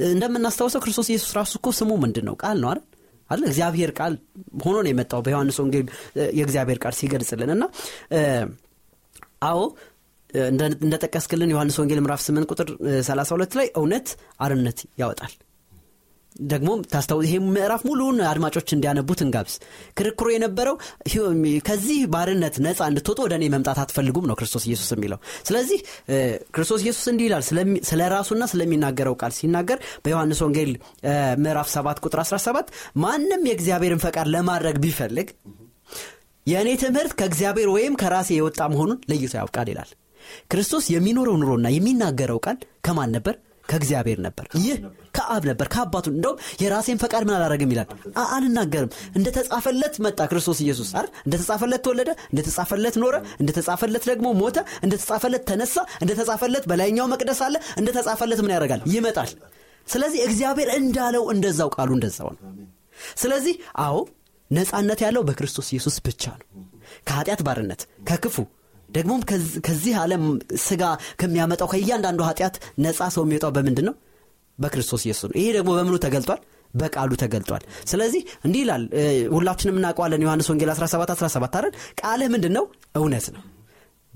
እንደምናስታውሰው 0.08 0.80
ክርስቶስ 0.84 1.08
ኢየሱስ 1.12 1.30
ራሱ 1.38 1.52
እኮ 1.60 1.68
ስሙ 1.78 1.90
ምንድን 2.04 2.24
ነው? 2.28 2.34
ቃል 2.42 2.56
ነው 2.62 2.68
አይደል? 2.70 2.84
አለ 3.30 3.42
እግዚአብሔር 3.50 3.90
ቃል 3.98 4.14
ሆኖ 4.64 4.76
ነው 4.78 4.90
የመጣው 4.90 5.20
በዮሐንስ 5.24 5.56
ወንጌል 5.62 5.86
የእግዚአብሔር 6.38 6.78
ቃል 6.82 6.94
ሲገልጽልን 6.98 7.50
እና 7.54 7.64
አዎ 9.42 9.60
እንደጠቀስክልን 10.82 11.52
ዮሐንስ 11.52 11.76
ወንጌል 11.80 12.00
ምዕራፍ 12.04 12.22
8 12.24 12.52
ቁጥር 12.52 12.68
32 13.02 13.58
ላይ 13.58 13.68
እውነት 13.80 14.08
አርነት 14.40 14.78
ያወጣል። 15.00 15.34
ደግሞ 16.44 16.70
ታስታው 16.92 17.18
ይሄ 17.24 17.34
ምዕራፍ 17.46 17.82
ሙሉውን 17.88 18.18
አድማጮች 18.30 18.68
እንዲያነቡት 18.74 19.20
እንጋብዝ። 19.24 19.54
ክርክሩ 19.98 20.26
የነበረው 20.32 20.76
ከዚህ 21.68 22.00
ባርነት 22.14 22.56
ነፃ 22.66 22.80
እንድትወጡ 22.90 23.18
ወደ 23.26 23.34
እኔ 23.38 23.44
መምጣት 23.54 23.78
አትፈልጉም 23.84 24.26
ነው 24.30 24.36
ክርስቶስ 24.40 24.64
ኢየሱስ 24.68 24.90
የሚለው። 24.94 25.18
ስለዚህ 25.48 25.78
ክርስቶስ 26.54 26.82
ኢየሱስ 26.84 27.06
እንዲህ 27.12 27.26
ይላል 27.28 27.44
ስለ 27.90 28.00
ራሱና 28.14 28.44
ስለሚናገረው 28.52 29.16
ቃል 29.22 29.34
ሲናገር 29.38 29.80
በዮሐንስ 30.04 30.42
ወንጌል 30.46 30.72
ምዕራፍ 31.44 31.70
7 31.74 32.04
ቁጥር 32.04 32.22
17 32.24 32.74
ማንም 33.04 33.44
የእግዚአብሔርን 33.50 34.04
ፈቃድ 34.06 34.28
ለማድረግ 34.36 34.78
ቢፈልግ 34.84 35.30
የእኔ 36.46 36.68
ትምህርት 36.82 37.12
ከእግዚአብሔር 37.18 37.68
ወይም 37.74 37.94
ከራሴ 38.00 38.30
የወጣ 38.36 38.60
መሆኑን 38.72 38.98
ለይቶ 39.10 39.32
ያውቃል 39.38 39.68
ይላል። 39.72 39.90
ክርስቶስ 40.50 40.84
የሚኖረው 40.92 41.36
ኑሮና 41.40 41.66
የሚናገረው 41.74 42.38
ቃል 42.44 42.56
ከማን 42.86 43.10
ነበር? 43.16 43.34
ከእግዚአብሔር 43.68 44.18
ነበር። 44.24 44.46
ይህ 44.58 44.76
ከአብ 45.16 45.42
ነበር 45.48 45.66
ከአባቱ 45.72 46.06
እንደውም 46.12 46.40
የራሴን 46.62 46.98
ፈቃድ 47.02 47.22
ምን 47.26 47.34
አላረግም 47.36 47.70
ይላል። 47.74 47.88
አልናገርም። 48.26 48.90
እንደተጻፈለት 49.18 49.94
መጣ 50.04 50.18
ክርስቶስ 50.30 50.58
ኢየሱስ 50.64 50.90
አይደል? 50.92 51.10
እንደተጻፈለት 51.26 51.82
ተወለደ 51.86 52.10
እንደተጻፈለት 52.30 52.96
ኖረ 53.02 53.14
እንደተጻፈለት 53.40 54.04
ደግሞ 54.10 54.26
ሞተ 54.40 54.56
እንደተጻፈለት 54.84 55.44
ተነሳ 55.50 55.74
እንደተጻፈለት 56.02 56.66
በላይኛው 56.70 57.08
መቅደስ 57.14 57.40
አለ 57.46 57.56
እንደተጻፈለት 57.80 58.42
ምን 58.44 58.54
ያደርጋል? 58.56 58.82
ይመጣል። 58.94 59.32
ስለዚህ 59.88 60.20
እግዚአብሔር 60.28 60.70
እንዳለው 60.78 61.24
እንደዛው 61.34 61.68
ቃሉ 61.76 61.90
እንደዛው 61.98 62.30
ነው። 62.34 62.40
ስለዚህ 63.20 63.56
አዎ 63.82 63.96
ነፃነት 64.50 65.00
ያለው 65.04 65.22
በክርስቶስ 65.28 65.68
ኢየሱስ 65.72 65.96
ብቻ 66.06 66.24
ነው። 66.40 66.46
ከኃጢአት 67.08 67.40
ባርነት 67.46 67.80
ከክፉ 68.08 68.36
ደግሞም 68.88 69.20
ከዚህ 69.66 69.94
ዓለም 70.02 70.24
ስጋ 70.64 70.82
ከሚያመጣው 71.20 71.68
ከእያንዳንዱ 71.72 72.20
ኃጢአት 72.28 72.54
ነፃ 72.78 73.08
ሰው 73.14 73.24
የሚወጣው 73.26 73.50
በምንድን 73.56 73.86
ነው 73.88 73.94
በክርስቶስ 74.58 75.02
ኢየሱስ 75.06 75.26
ነው። 75.28 75.36
ይሄ 75.40 75.48
ደግሞ 75.56 75.70
በምኑ 75.78 75.96
ተገልጧል? 76.04 76.40
በቃሉ 76.74 77.10
ተገልጧል። 77.20 77.62
ስለዚህ 77.90 78.22
እንዲህ 78.46 78.60
ይላል 78.64 78.82
ሁላችንም 79.34 79.76
እናውቀዋለን 79.80 80.24
ዮሐንስ 80.24 80.48
ወንጌል 80.52 80.70
17 80.72 81.12
17 81.16 81.56
አይደል? 81.58 81.72
ቃልህ 82.00 82.28
ምንድን 82.34 82.52
ነው 82.56 82.64
እውነት 82.94 83.26
ነው 83.34 83.42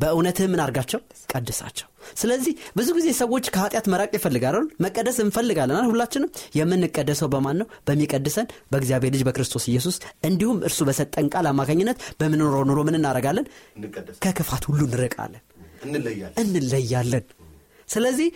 በእውነትህ 0.00 0.46
ምን 0.52 0.60
አርጋቸው 0.64 1.00
ቀድሳቸው። 1.32 1.86
ስለዚህ 2.20 2.52
ብዙ 2.78 2.88
ጊዜ 2.98 3.08
ሰዎች 3.20 3.46
ከኃጢአት 3.54 3.86
መራቅ 3.92 4.10
ይፈልጋል 4.16 4.56
መቀደስ 4.84 5.18
እንፈልጋለን 5.24 5.88
ሁላችንም 5.90 6.30
የምንቀደሰው 6.58 7.28
በማን 7.34 7.58
ነው? 7.60 7.66
በሚቀድሰን 7.88 8.46
በእግዚአብሔር 8.72 9.12
ልጅ 9.14 9.22
በክርስቶስ 9.28 9.66
ኢየሱስ 9.72 9.96
እንዲሁም 10.28 10.58
እርሱ 10.68 10.80
በሰጠን 10.88 11.28
ቃል 11.34 11.48
አማካኝነት 11.50 11.98
በምንኖረው 12.20 12.64
ኑሮ 12.70 12.80
ምን 12.88 12.98
እናደረጋለን 13.00 13.46
ከክፋት 14.24 14.66
ሁሉ 14.70 14.80
እንርቃለን። 14.88 15.42
እንለያለን። 16.42 17.24
ስለዚህ 17.88 18.28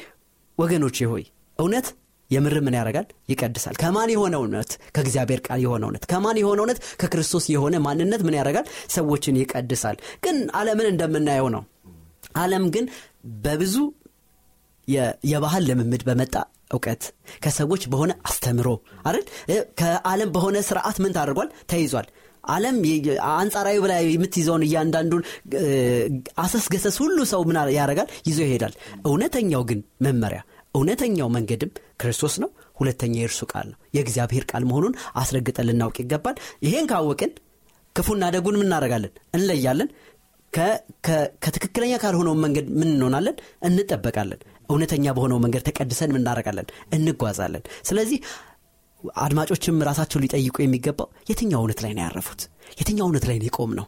ወገኖቼ 0.59 0.97
ሆይ 1.13 1.25
እውነት 1.59 1.87
የምር 2.31 2.55
ምን 2.67 2.77
ያደርጋል? 2.79 3.07
ይቀድሳል። 3.29 3.75
ከማን 3.77 4.11
የሆነ 4.13 4.35
እውነት? 4.41 4.71
ከእግዚአብሔር 4.95 5.41
ቃል 5.47 5.61
የሆነ 5.65 5.83
እውነት። 5.89 6.05
ከማን 6.11 6.39
የሆነ 6.43 6.59
እውነት? 6.63 6.79
ከክርስቶስ 7.01 7.47
የሆነ 7.55 7.75
ማንነት 7.87 8.23
ምን 8.27 8.37
ያደርጋል? 8.39 8.67
ሰዎችን 8.91 9.39
ይቀድሳል። 9.41 9.97
ግን 10.25 10.39
አለምን 10.55 10.89
እንደምናየው 10.93 11.49
ነው። 11.57 11.63
አለም 12.37 12.65
ግን 12.75 12.87
በብዙ 13.45 13.77
የባህል 15.25 15.63
ልምምድ 15.69 16.03
በመጣ 16.09 16.35
እውቀት 16.75 17.03
ከሰዎች 17.43 17.83
በሆነ 17.93 18.13
አስተምሮ 18.29 18.69
አይደል? 19.07 19.25
ከዓለም 19.81 20.31
በሆነ 20.35 20.57
ስርዓት 20.69 20.97
ምን 21.03 21.15
ታደርጓል? 21.17 21.49
ተይዟል። 21.71 22.07
አለም 22.45 22.77
አንጻራዊ 23.35 23.77
በላይ 23.85 24.03
የምትይዘውን 24.11 24.65
እያንዳንዱን 24.67 25.23
አሰስገሰስ 26.39 26.97
ሁሉ 27.03 27.19
ሰው 27.33 27.43
ምን 27.49 27.59
ያደርጋል? 27.79 28.09
ይዞ 28.29 28.39
ይሄዳል። 28.47 28.75
እውነተኛው 29.07 29.63
ግን 29.71 29.81
መመሪያ 30.03 30.41
እውነተኛው 30.75 31.29
መንገድም 31.35 31.71
ክርስቶስ 32.01 32.35
ነው። 32.43 32.51
ሁለተኛ 32.77 33.15
የእርሱ 33.19 33.41
ቃል 33.53 33.67
ነው። 33.73 33.79
የእግዚአብሔር 33.97 34.45
ቃል 34.51 34.65
መሆኑን 34.71 34.95
አስረግጠን 35.21 35.69
ልናውቅ 35.69 35.97
ይገባል። 36.03 36.37
ይሄን 36.67 36.89
ካወቅን 36.91 37.33
ክፉና 37.97 38.25
ደጉን 38.35 38.59
ምናደረጋለን 38.61 39.13
እንለያለን። 39.37 39.91
ከትክክለኛ 41.43 41.93
ካልሆነው 42.03 42.35
መንገድ 42.43 42.67
ምን 42.79 42.89
እንሆናለን? 42.91 43.37
እንጠበቃለን። 43.69 44.41
እውነተኛ 44.71 45.07
በሆነው 45.17 45.39
መንገድ 45.45 45.63
ተቀድሰን 45.69 46.15
ምናደረጋለን 46.15 46.67
እንጓዛለን። 46.97 47.65
ስለዚህ 47.89 48.19
አድማጮችም 49.21 49.83
ራሳቸው 49.89 50.23
ሊጠይቁ 50.23 50.57
የሚገባው 50.63 51.09
የትኛው 51.31 51.61
እውነት 51.63 51.81
ላይ 51.85 51.93
ነው 51.97 52.03
ያረፉት? 52.05 52.41
የትኛው 52.79 53.07
እውነት 53.09 53.25
ላይ 53.31 53.37
ነው 53.41 53.47
የቆም 53.49 53.73
ነው 53.79 53.87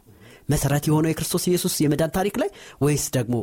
መሰረት 0.49 0.83
የሆነው 0.89 1.09
የክርስቶስ 1.11 1.43
ኢየሱስ 1.49 1.75
የመዳን 1.83 2.11
ታሪክ 2.17 2.35
ላይ 2.41 2.49
ወይስ 2.81 3.05
ደግሞ 3.15 3.35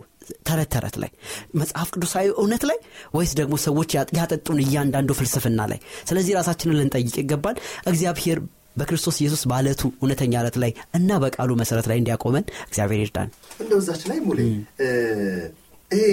ተረት 0.46 0.68
ተረት 0.74 0.96
ላይ? 1.02 1.10
መጽሐፍ 1.54 1.88
ቅዱሳዊ 1.94 2.26
እውነት 2.34 2.62
ላይ 2.64 2.78
ወይስ 3.14 3.32
ደግሞ 3.40 3.54
ሰዎች 3.66 3.90
ያጠጡን 4.18 4.60
እያንዳንዱ 4.64 5.10
ፍልስፍና 5.18 5.60
ላይ? 5.72 5.80
ስለዚህ 6.08 6.32
ራሳችንን 6.40 6.78
ልንጠይቅ 6.80 7.16
ይገባል። 7.22 7.56
እግዚአብሔር 7.86 8.38
በክርስቶስ 8.76 9.16
ኢየሱስ 9.22 9.42
በአለቱ 9.50 9.82
እውነተኛ 10.00 10.32
አለት 10.40 10.56
ላይ 10.62 10.72
እና 10.94 11.18
በቃሉ 11.24 11.50
መሰረት 11.60 11.86
ላይ 11.90 11.98
እንዲያቆመን 12.00 12.44
እግዚአብሔር 12.68 13.00
ይርዳን። 13.02 13.28
እንደዛች 13.60 14.02
ላይ 14.10 14.18
ሙሌ 14.20 14.40
ይሄ 15.90 16.06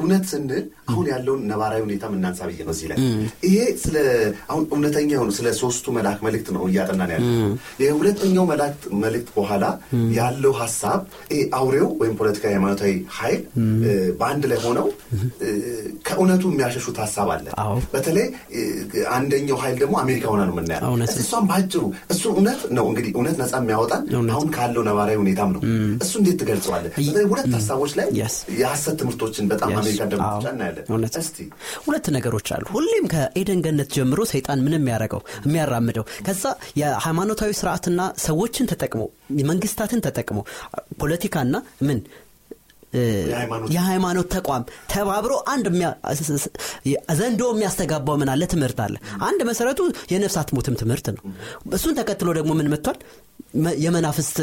እውነት 0.00 0.24
ስንል 0.30 0.62
አሁን 0.90 1.06
ያለውን 1.10 1.42
ነባራዊ 1.50 1.80
ሁኔታ 1.84 2.04
ምናንሳ 2.12 2.40
ብዬ 2.48 2.60
ነው 2.66 2.72
እዚህ 2.74 2.86
ላይ። 2.90 2.98
ይሄ 3.46 3.56
ስለ 3.82 3.96
አሁን 4.50 4.64
እውነተኛ 4.70 5.10
የሆኑ 5.14 5.30
ስለ 5.36 5.48
ሶስቱ 5.60 5.86
መልአክ 5.96 6.18
መልእክት 6.26 6.48
ነው 6.56 6.62
እያጠናን 6.70 7.12
ያለ 7.14 7.26
የሁለተኛው 7.84 8.44
መልእክት 9.02 9.30
በኋላ 9.36 9.64
ያለው 10.18 10.54
ሀሳብ 10.60 11.00
አውሬው 11.58 11.88
ወይም 12.00 12.14
ፖለቲካ 12.20 12.44
ሃይማኖታዊ 12.52 12.92
ኃይል 13.18 13.42
በአንድ 14.20 14.44
ላይ 14.50 14.60
ሆነው 14.66 14.86
ከእውነቱ 16.06 16.42
የሚያሸሹት 16.50 16.98
ሀሳብ 17.02 17.28
አለ። 17.34 17.46
በተለይ 17.92 18.26
አንደኛው 19.14 19.58
ኃይል 19.62 19.76
ደግሞ 19.82 19.94
አሜሪካ 20.02 20.24
ሆና 20.32 20.42
ነው 20.48 20.54
የምናያል 20.54 20.84
እሷም 21.16 21.46
በአጭሩ 21.50 21.82
እሱ 22.12 22.22
እውነት 22.34 22.60
ነው 22.76 22.84
እንግዲህ 22.90 23.10
እውነት 23.16 23.36
ነጻ 23.40 23.54
የሚያወጣን 23.60 24.02
አሁን 24.34 24.48
ካለው 24.56 24.84
ነባራዊ 24.88 25.16
ሁኔታም 25.22 25.50
ነው። 25.54 25.62
እሱ 26.04 26.12
እንዴት 26.20 26.38
ትገልጸዋለ 26.42 26.84
ሁለት 27.30 27.48
ሀሳቦች 27.56 27.92
ላይ 27.98 28.06
የሀሰት 28.60 28.96
ትምህርቶችን 29.00 29.48
በጣም 29.50 29.70
ሁለት 31.84 32.06
ነገሮች 32.16 32.48
አሉ። 32.56 32.64
ሁሌም 32.74 33.06
ከኤደን 33.12 33.60
ገነት 33.66 33.90
ጀምሮ 33.96 34.20
ሰይጣን 34.32 34.62
ምንም 34.64 34.80
የሚያደረገው 34.80 35.22
የሚያራምደው 35.46 36.04
ከዛ 36.26 36.44
የሃይማኖታዊ 36.80 37.52
ስርዓትና 37.60 37.98
ሰዎችን 38.24 38.70
ተጠቅሞ 38.72 39.02
መንግስታትን 39.50 40.02
ተጠቅሞ 40.06 40.38
ፖለቲካና 41.02 41.54
ምን 41.88 42.00
የሃይማኖት 43.74 44.28
ተቋም 44.34 44.62
ተባብሮ 44.92 45.32
አንድ 45.48 45.66
ዘንዶ 47.20 47.42
የሚያስተጋባው 47.52 48.16
ምን 48.20 48.30
አለ? 48.32 48.42
ትምህርት 48.52 48.78
አለ። 48.84 48.94
አንድ 49.22 49.40
መሰረቱ 49.50 49.80
የነፍሳት 50.12 50.48
ሞትም 50.56 50.76
ትምህርት 50.80 51.08
ነው። 51.14 51.22
እሱን 51.74 51.96
ተከትሎ 52.00 52.28
ደግሞ 52.38 52.52
ምን 52.60 52.70
መጥቷል? 52.72 52.98
የመናፍስት 53.82 54.36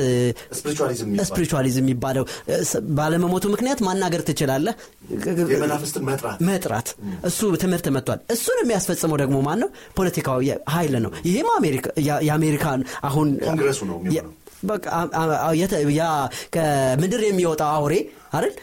ስፒሪቹዋሊዝም 1.21 1.83
የሚባለው 1.83 2.23
ባለመሞቱ 2.97 3.45
ምክንያት 3.53 3.79
ማናገር 3.87 4.21
ትችላለህ? 4.27 4.73
መጥራት። 6.49 6.87
እሱ 7.25 7.39
ትምህርት 7.63 7.87
መጥቷል። 7.97 8.19
እሱን 8.35 8.59
የሚያስፈጽመው 8.63 9.17
ደግሞ 9.23 9.37
ማን 9.47 9.61
ነው 9.63 9.69
ፖለቲካዊ 9.95 10.41
ኃይል 10.69 10.95
ነው። 11.05 11.13
ይህም 11.29 11.49
የአሜሪካን 12.25 12.81
አሁን 13.03 13.29
ከምድር 16.55 17.21
የሚወጣው 17.25 17.69
አውሬ 17.69 17.93
አይደል? 18.33 18.53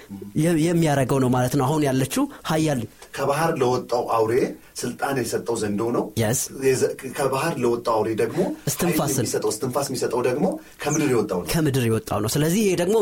የሚያደርገው 0.67 1.19
ነው 1.19 1.29
ማለት 1.29 1.55
ነው። 1.55 1.65
አሁን 1.67 1.83
ያለችው 1.85 2.25
ሀያል 2.47 2.81
ከባህር 3.17 3.53
ለወጣው 3.59 4.05
አውሬ 4.13 4.33
ስልጣን 4.77 5.17
የሰጠው 5.21 5.57
ዘንዶ 5.61 5.81
ነው። 5.97 6.05
ከባህር 7.19 7.55
ለወጣው 7.63 7.95
አውሬ 7.97 8.09
ደግሞ 8.23 8.41
የሚሰጠው 9.15 9.51
እስትንፋስ 9.53 9.89
የሚሰጠው 9.91 10.21
ደግሞ 10.29 10.47
ከምድር 10.83 11.11
የወጣው 11.15 11.39
ነው። 11.43 11.49
ከምድር 11.53 11.85
የወጣው 11.89 12.19
ነው። 12.25 12.31
ስለዚህ 12.35 12.61
ይሄ 12.65 12.73
ደግሞ 12.83 12.97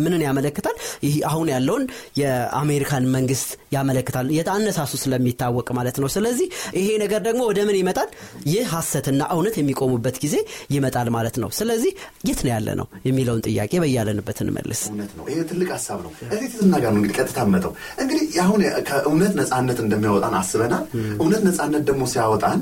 ምንን 0.00 0.22
ያመለክታል? 0.26 0.76
ይህ 1.06 1.16
አሁን 1.30 1.48
ያለውን 1.54 1.84
የአሜሪካን 2.22 3.04
መንግስት 3.16 3.48
ያመለክታል። 3.76 4.26
የአነሳሱ 4.38 4.92
ስለሚታወቅ 5.02 5.68
ማለት 5.78 5.96
ነው። 6.02 6.08
ስለዚህ 6.16 6.46
ይሄ 6.78 6.88
ነገር 7.04 7.20
ደግሞ 7.28 7.42
ወደ 7.50 7.60
ምን 7.68 7.78
ይመጣል? 7.80 8.08
ይህ 8.52 8.64
ሀሰትና 8.74 9.22
እውነት 9.34 9.54
የሚቆሙበት 9.60 10.16
ጊዜ 10.24 10.36
ይመጣል 10.74 11.08
ማለት 11.16 11.36
ነው። 11.42 11.50
ስለዚህ 11.52 11.92
የት 12.28 12.40
ነው 12.44 12.52
ያለ 12.54 12.68
ነው 12.80 12.88
የሚለውን 13.08 13.42
ጥያቄ 13.48 13.72
በያለንበት 13.82 14.38
እንመልስ። 14.44 14.82
እውነት 14.90 15.12
ነው። 15.18 15.24
ይሄ 15.32 15.38
ትልቅ 15.50 15.68
ሀሳብ 15.76 15.98
ነው። 16.06 16.12
እንዴት 16.28 16.52
ትናገር 16.60 16.90
ነው 16.92 17.00
እንግዲህ 17.00 17.16
ቀጥታ 17.20 17.38
መጠው 17.52 17.72
እንግዲህ 18.02 18.24
አሁን 18.44 18.60
ከእውነት 18.88 19.32
ነጻነት 19.40 19.78
እንደሚያወጣን 19.84 20.34
አስበናል 20.40 20.84
እውነት 21.16 21.42
ነጻነት 21.48 21.82
ደግሞ 21.88 22.02
ሲያወጣን 22.12 22.60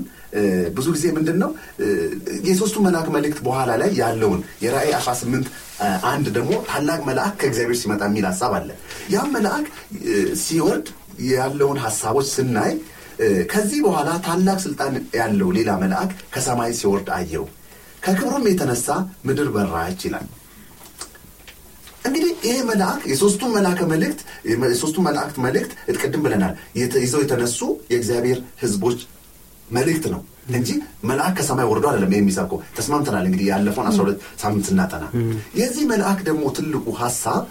ብዙ 0.77 0.87
ጊዜ 0.97 1.07
ምንድን 1.17 1.39
ነው 1.43 1.51
የሶስቱ 2.49 2.77
መልአክ 2.87 3.07
መልእክት 3.15 3.39
በኋላ 3.47 3.71
ላይ 3.83 3.91
ያለውን 4.01 4.41
የራእይ 4.65 4.93
18 4.99 5.49
አንድ 6.11 6.27
ደግሞ 6.37 6.53
ታላቅ 6.69 7.01
መልአክ 7.09 7.35
ከእግዚአብሔር 7.41 7.79
ሲመጣ 7.81 8.03
የሚል 8.09 8.27
ሀሳብ 8.31 8.53
አለ። 8.59 8.71
ያም 9.15 9.31
መልአክ 9.37 9.67
ሲወርድ 10.45 10.89
ያለውን 11.31 11.79
ሀሳቦች 11.85 12.29
ስናይ 12.37 12.73
ከዚህ 13.53 13.81
በኋላ 13.87 14.11
ታላቅ 14.27 14.59
ስልጣን 14.67 14.93
ያለው 15.19 15.49
ሌላ 15.57 15.71
መልአክ 15.83 16.13
ከሰማይ 16.35 16.71
ሲወርድ 16.79 17.09
አየው። 17.17 17.47
ከክብሩም 18.03 18.47
የተነሳ 18.51 18.87
ምድር 19.27 19.49
በራች 19.57 20.03
ይላል 20.07 20.29
እንግዲህ 22.05 22.31
ይሄ 22.47 22.57
መልአክ 22.69 23.01
የሶስቱ 23.11 23.43
መልአከ 23.55 23.81
መልእክት 23.91 24.21
የሶስቱ 24.71 24.99
መላእክት 25.07 25.37
መልእክት 25.45 25.73
እጥቅድም 25.91 26.23
ብለናል። 26.25 26.55
ይዘው 27.03 27.23
የተነሱ 27.25 27.59
የእግዚአብሔር 27.93 28.39
ህዝቦች 28.63 29.01
መልእክት 29.69 30.05
ነው 30.15 30.21
እንጂ 30.51 30.69
መልአክ 31.05 31.35
ከሰማይ 31.39 31.67
ወርዶ 31.71 31.85
አይደለም 31.91 32.15
የሚሰብከው። 32.15 32.61
ተስማምተናል 32.77 33.25
እንግዲህ 33.29 33.47
ያለፈውን 33.51 33.89
አስራ 33.91 34.01
ሁለት 34.05 34.21
ሳምንት 34.43 34.65
ስናጠና። 34.71 35.05
የዚህ 35.61 35.85
መልአክ 35.93 36.21
ደግሞ 36.29 36.45
ትልቁ 36.57 36.87
ሀሳብ 37.01 37.43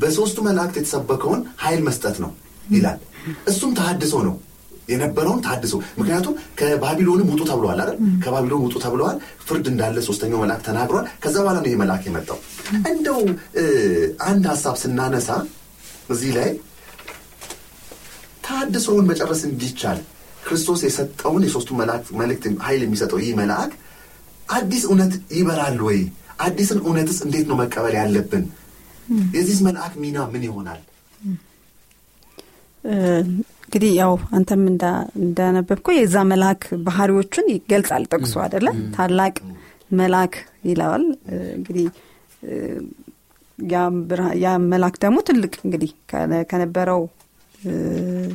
በሶስቱ 0.00 0.38
መላእክት 0.46 0.76
የተሰበከውን 0.80 1.42
ኃይል 1.62 1.82
መስጠት 1.86 2.16
ነው 2.24 2.32
ይላል። 2.70 2.98
እሱም 3.48 3.70
ተሀድሶ 3.78 4.14
ነው 4.26 4.34
የነበረውን 4.88 5.40
ታድሶ። 5.44 5.74
ምክንያቱም 5.98 6.34
ከባቢሎንም 6.58 7.28
ውጡ 7.32 7.42
ተብለዋል 7.50 7.80
አይደል? 7.82 7.96
ከባቢሎን 8.24 8.62
ውጡ 8.66 8.76
ተብለዋል። 8.84 9.16
ፍርድ 9.46 9.66
እንዳለ 9.72 9.96
ሶስተኛው 10.08 10.40
መልአክ 10.42 10.60
ተናግሯል። 10.68 11.06
ከዛ 11.22 11.36
በኋላ 11.42 11.56
ነው 11.58 11.70
ይህ 11.70 11.78
መልአክ 11.82 12.02
የመጣው። 12.08 12.38
እንደው 12.90 13.20
አንድ 14.28 14.44
ሀሳብ 14.52 14.76
ስናነሳ 14.82 15.28
እዚህ 16.10 16.30
ላይ 16.38 16.50
ታድሶውን 18.44 19.06
መጨረስ 19.10 19.40
እንዲቻል 19.48 19.98
ክርስቶስ 20.44 20.80
የሰጠውን 20.86 21.42
የሶስቱ 21.46 21.70
መልእክት 22.20 22.44
ኃይል 22.66 22.82
የሚሰጠው 22.84 23.18
ይህ 23.22 23.34
መልአክ 23.40 23.72
አዲስ 24.48 24.82
እውነት 24.88 25.12
ይበራል 25.38 25.78
ወይ? 25.86 25.98
አዲስን 26.40 26.78
እውነትስ 26.82 27.18
እንዴት 27.24 27.46
ነው 27.50 27.56
መቀበል 27.60 27.94
ያለብን? 27.98 28.44
የዚህ 29.34 29.58
መልአክ 29.66 29.92
ሚና 30.02 30.18
ምን 30.32 30.42
ይሆናል 30.46 30.80
እንግዲህ 33.68 33.90
ያው 33.98 34.12
አንተም 34.36 34.62
እንዳነበብከው 35.22 35.94
የዛ 35.96 36.18
መልአክ 36.30 36.62
ባህሪዎቹን 36.86 37.46
ይገልጻል 37.52 38.04
ጥቅሱ 38.12 38.34
አደለ 38.44 38.68
ታላቅ 38.94 39.34
መልአክ 39.92 40.34
ይለዋል። 40.68 41.04
እንግዲህ 41.56 41.86
ያ 44.42 44.48
መልአክ 44.68 44.96
ደግሞ 45.04 45.18
ትልቅ 45.28 45.54
እንግዲህ 45.64 45.90
ከነበረው 46.50 47.00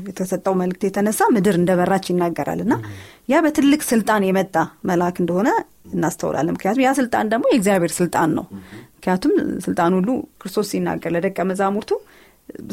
የተሰጠው 0.08 0.54
መልእክት 0.62 0.82
የተነሳ 0.86 1.22
ምድር 1.36 1.56
እንደበራች 1.60 2.06
ይናገራል 2.12 2.60
እና 2.66 2.74
ያ 3.30 3.41
በትልቅ 3.46 3.82
ስልጣን 3.91 4.24
የመጣ 4.28 4.56
መልአክ 4.89 5.17
እንደሆነ 5.24 5.50
እናስተውላለን። 5.93 6.56
ምክንያቱም 6.56 6.84
ያ 6.86 6.91
ስልጣን 7.00 7.30
ደግሞ 7.34 7.46
የእግዚአብሔር 7.52 7.93
ስልጣን 8.00 8.32
ነው። 8.38 8.46
ምክንያቱም 8.98 9.34
ስልጣን 9.65 9.93
ሁሉ 9.98 10.10
ክርስቶስ 10.41 10.67
ሲናገር 10.74 11.12
ለደቀ 11.15 11.39
መዛሙርቱ 11.50 11.91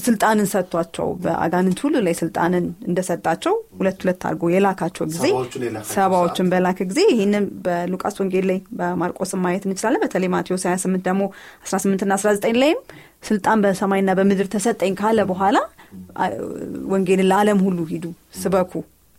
ስልጣንን 0.04 0.46
ሰጥቷቸው 0.50 1.06
በአጋንንት 1.22 1.78
ሁሉ 1.84 1.94
ላይ 2.06 2.14
ስልጣንን 2.18 2.64
እንደሰጣቸው 2.88 3.54
ሁለት 3.78 3.98
ሁለት 4.02 4.22
አድርጎ 4.28 4.50
የላካቸው 4.52 5.04
ጊዜ 5.10 5.24
ሰባዎችን 5.92 6.50
በላከ 6.52 6.86
ጊዜ 6.90 7.00
ይህንን 7.12 7.44
በሉቃስ 7.64 8.16
ወንጌል 8.22 8.46
ላይ 8.50 8.58
በማርቆስ 8.78 9.32
ማየት 9.44 9.64
እንችላለን። 9.68 10.02
በተለይ 10.04 10.30
ማቴዎስ 10.34 10.64
28 10.68 11.04
ደግሞ 11.08 11.22
18 11.66 12.06
ና 12.06 12.18
19 12.18 12.60
ላይም 12.62 12.80
ስልጣን 13.24 13.62
በሰማይና 13.64 14.10
በምድር 14.18 14.48
ተሰጠኝ 14.54 14.94
ካለ 15.00 15.20
በኋላ 15.30 15.56
ወንጌልን 16.92 17.28
ለዓለም 17.30 17.60
ሁሉ 17.66 17.78
ሂዱ 17.90 18.04
ስበኩ 18.40 18.72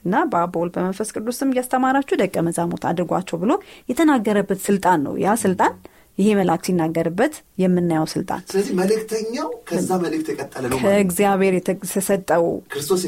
እና 0.04 0.16
በአቦል 0.30 0.70
በመንፈስ 0.76 1.10
ቅዱስም 1.16 1.50
እያስተማራችሁ 1.52 2.16
ደቀ 2.22 2.36
መዛሙርት 2.46 2.84
አድርጓቸው 2.90 3.38
ብሎ 3.42 3.52
የተናገረበት 3.90 4.60
ስልጣን 4.68 5.00
ነው። 5.06 5.14
ያ 5.24 5.36
ስልጣን 5.44 5.74
ይሄ 6.22 6.30
መልአክ 6.40 6.62
ሲናገርበት 6.68 7.34
የምናየው 7.62 8.08
ስልጣን። 8.14 8.42
ስለዚህ 8.50 8.74
መልእክተኛው 8.80 9.48
ከዛ 9.70 9.90
መልእክት 10.04 10.28
የቀጠለ 10.32 10.64
ነው 10.72 10.80
ከእግዚአብሔር 10.84 11.54
የተሰጠው 11.58 12.46
ክርስቶስ 12.74 13.04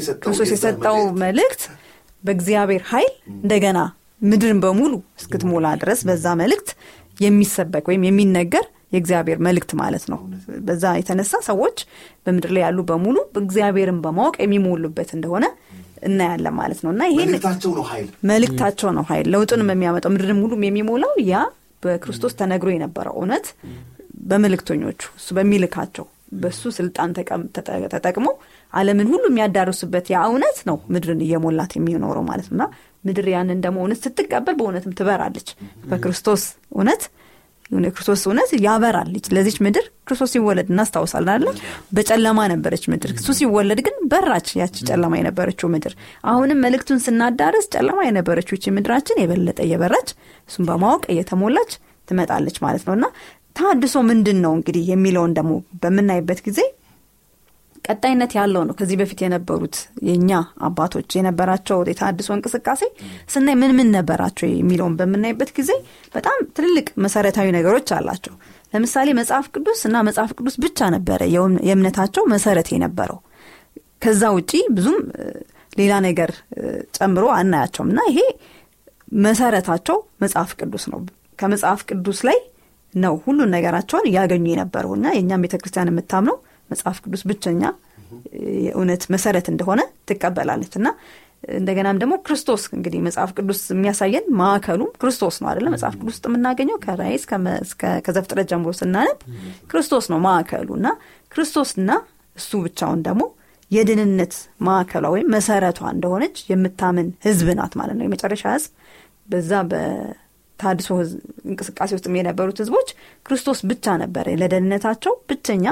የሰጠው 0.52 0.98
መልእክት። 1.22 1.62
በእግዚአብሔር 2.22 2.82
ኃይል 2.90 3.12
እንደገና 3.36 3.78
ምድርን 4.24 4.60
በሙሉ 4.62 4.92
እስክትሞላ 5.20 5.66
ድረስ 5.80 6.00
በዛ 6.08 6.26
መልእክት 6.40 6.68
የሚሰበክ 7.18 7.86
ወይም 7.90 8.04
የሚነገር 8.06 8.64
የእግዚአብሔር 8.92 9.38
መልእክት 9.46 9.70
ማለት 9.80 10.04
ነው። 10.10 10.18
በዛ 10.66 10.84
የተነሳ 10.98 11.34
ሰዎች 11.48 11.78
በምድር 12.24 12.50
ላይ 12.56 12.62
ያሉ 12.64 12.80
በሙሉ 12.90 13.16
እግዚአብሔርን 13.40 13.98
በማወቅ 14.04 14.36
የሚሞሉበት 14.44 15.10
እንደሆነ 15.16 15.44
እናያለን 16.08 16.54
ማለት 16.58 16.80
ነው። 16.84 16.90
እና 16.94 17.02
ይሄ 17.10 17.18
መልእክታቸው 18.30 18.90
ነው 18.96 19.04
ኃይል። 19.10 19.26
ለውጡንም 19.34 19.70
የሚያመጣው 19.74 20.12
ምድርን 20.14 20.40
ሙሉም 20.40 20.64
የሚሞላው 20.66 21.14
ያ 21.26 21.42
በክርስቶስ 21.84 22.34
ተነግሮ 22.40 22.68
የነበረው 22.74 23.14
እውነት 23.18 23.46
በምልክተኞቹ 24.28 25.00
እሱ 25.18 25.28
በሚልካቸው 25.38 26.04
በሱ 26.42 26.70
ስልጣን 26.76 27.10
ተጠቅሞ 27.94 28.26
አለምን 28.72 29.08
ሁሉ 29.12 29.24
የሚያዳርሱበት 29.30 30.06
ያ 30.14 30.20
እውነት 30.28 30.58
ነው 30.68 30.76
ምድርን 30.94 31.20
እየሞላት 31.26 31.72
የሚኖረው 31.76 32.24
ማለት 32.30 32.48
ነው። 32.52 32.68
ምድር 33.04 33.26
ያንን 33.34 33.58
ደግሞ 33.64 33.78
እውነት 33.82 34.00
ስትቀበል 34.04 34.54
በእውነትም 34.58 34.94
ትበራለች። 34.98 35.48
በክርስቶስ 35.90 36.44
እውነት 36.74 37.02
ክርስቶስ 37.90 38.22
እውነት 38.26 38.50
ያበራል። 38.64 39.08
ለዚች 39.36 39.56
ምድር 39.66 39.84
ክርስቶስ 40.06 40.30
ሲወለድ 40.34 40.68
እናስታውሳለን 40.72 41.32
አለ 41.34 41.46
በጨለማ 41.96 42.40
ነበረች 42.52 42.84
ምድር። 42.92 43.10
እሱ 43.14 43.28
ሲወለድ 43.38 43.80
ግን 43.86 43.96
በራች 44.10 44.48
ያቺ 44.60 44.76
ጨለማ 44.88 45.12
የነበረችው 45.18 45.70
ምድር። 45.74 45.94
አሁንም 46.24 46.60
መልእክቱን 46.64 47.00
ስናዳረስ 47.06 47.66
ጨለማ 47.74 47.98
የነበረችው 48.06 48.42
ምድራችን 48.76 49.20
የበለጠ 49.22 49.58
እየበራች 49.66 50.10
እሱን 50.48 50.66
በማወቅ 50.68 51.04
እየተሞላች 51.14 51.72
ትመጣለች 52.08 52.56
ማለት 52.64 52.84
ነው። 52.88 52.94
እና 52.98 53.06
ታድሶ 53.56 53.96
ምንድን 54.08 54.38
ነው 54.44 54.52
እንግዲህ 54.56 54.84
የሚለውን 54.90 55.34
ደግሞ 55.36 55.52
በምናይበት 55.82 56.40
ጊዜ 56.46 56.60
ቀጣይነት 57.84 58.32
ያለው 58.38 58.62
ነው። 58.66 58.74
ከዚህ 58.78 58.96
በፊት 59.00 59.18
የነበሩት 59.24 59.76
የእኛ 60.06 60.30
አባቶች 60.64 61.08
የነበራቸው 61.18 61.78
የታድሶ 61.88 62.30
እንቅስቃሴ 62.36 62.82
ስናይ 63.32 63.56
ምን 63.62 63.72
ምን 63.78 63.88
ነበራቸው 63.96 64.46
የሚለውን 64.52 64.94
በምናይበት 65.00 65.50
ጊዜ 65.58 65.70
በጣም 66.14 66.38
ትልልቅ 66.56 66.86
መሰረታዊ 67.04 67.48
ነገሮች 67.56 67.90
አላቸው። 67.98 68.34
ለምሳሌ 68.72 69.08
መጽሐፍ 69.18 69.46
ቅዱስ 69.54 69.82
እና 69.88 69.96
መጽሐፍ 70.08 70.30
ቅዱስ 70.38 70.56
ብቻ 70.64 70.88
ነበረ 70.94 71.20
የእምነታቸው 71.66 72.24
መሰረት 72.34 72.70
የነበረው። 72.74 73.18
ከዛ 74.02 74.22
ውጪ 74.36 74.52
ብዙም 74.76 74.98
ሌላ 75.78 75.92
ነገር 76.06 76.30
ጨምሮ 76.96 77.24
አናያቸውም። 77.36 77.90
እና 77.92 78.00
ይሄ 78.10 78.18
መሰረታቸው 79.24 79.96
መጽሐፍ 80.22 80.50
ቅዱስ 80.60 80.84
ነው። 80.92 81.00
ከመጽሐፍ 81.38 81.80
ቅዱስ 81.88 82.18
ላይ 82.28 82.38
ነው 82.94 83.14
ሁሉን 83.24 83.50
ነገራቸውን 83.54 84.08
እያገኙ 84.10 84.44
የነበረው። 84.50 84.92
እና 84.98 85.06
የእኛም 85.14 85.42
ቤተ 85.44 85.54
ክርስቲያን 85.60 85.90
የምታምነው 85.92 86.36
መጽሐፍ 86.74 86.98
ቅዱስ 87.04 87.22
ብቸኛ 87.30 87.62
የእውነት 88.60 89.02
መሰረት 89.14 89.46
እንደሆነ 89.52 89.80
ትቀበላለች። 90.08 90.74
እና 90.80 90.88
እንደገናም 91.54 91.96
ደግሞ 92.02 92.14
ክርስቶስ 92.26 92.62
እንግዲህ 92.76 93.00
መጽሐፍ 93.06 93.30
ቅዱስ 93.38 93.60
የሚያሳየን 93.72 94.26
ማዕከሉም 94.38 94.90
ክርስቶስ 95.00 95.36
ነው 95.42 95.48
አደለ 95.50 95.66
መጽሐፍ 95.74 95.94
ቅዱስ 95.98 96.12
ውስጥ 96.12 96.24
የምናገኘው 96.28 96.76
ከራይ 96.84 97.16
ከዘፍጥረት 98.06 98.46
ጀምሮ 98.52 98.72
ስናነብ 98.78 99.18
ክርስቶስ 99.70 100.06
ነው 100.12 100.20
ማዕከሉ። 100.26 100.68
እና 100.78 100.88
ክርስቶስና 101.32 101.90
እሱ 102.36 102.50
ብቻውን 102.64 103.00
ደግሞ 103.06 103.24
የድንነት 103.70 104.34
ማዕከሏ 104.66 105.04
ወይም 105.14 105.28
መሰረቷ 105.34 105.80
እንደሆነች 105.94 106.36
የምታምን 106.50 107.08
ህዝብ 107.26 107.48
ናት 107.58 107.72
ማለት 107.80 107.96
ነው። 107.98 108.04
የመጨረሻ 108.06 108.44
ህዝብ 108.54 108.70
በዛ 109.28 109.52
በታድሶ 109.70 110.88
እንቅስቃሴ 111.48 111.90
ውስጥ 111.96 112.06
የነበሩት 112.18 112.58
ህዝቦች 112.62 112.88
ክርስቶስ 113.26 113.60
ብቻ 113.70 113.96
ነበረ 114.02 114.34
ለደህንነታቸው 114.40 115.14
ብቸኛ 115.30 115.66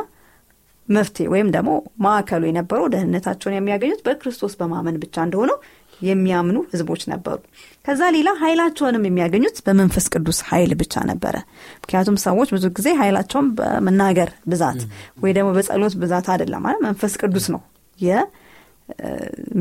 መፍትሄ 0.89 1.27
ወይም 1.33 1.49
ደግሞ 1.55 1.71
ማዕከሉ 2.05 2.43
የነበረው 2.49 2.87
ደህንነታቸውን 2.95 3.57
የሚያገኙት 3.57 4.01
በክርስቶስ 4.07 4.55
በማመን 4.61 4.97
ብቻ 5.03 5.17
እንደሆነው 5.27 5.59
የሚያምኑ 6.01 6.59
ህዝቦች 6.73 7.03
ነበሩ። 7.13 7.39
ከዛ 7.85 8.03
ሌላ 8.17 8.29
ኃይላቸውንም 8.41 9.05
የሚያገኙት 9.09 9.57
በመንፈስ 9.67 10.07
ቅዱስ 10.15 10.39
ኃይል 10.49 10.73
ብቻ 10.81 11.05
ነበረ። 11.11 11.35
ምክንያቱም 11.83 12.17
ሰዎች 12.25 12.49
ብዙ 12.57 12.67
ጊዜ 12.79 12.89
ኃይላቸውን 13.01 13.49
በመናገር 13.59 14.31
ብዛት 14.47 14.81
ወይ 15.25 15.33
ደግሞ 15.39 15.51
በጸሎት 15.59 15.97
ብዛት 16.03 16.29
አይደለም 16.35 16.67
መንፈስ 16.87 17.15
ቅዱስ 17.23 17.47
ነው 17.55 17.63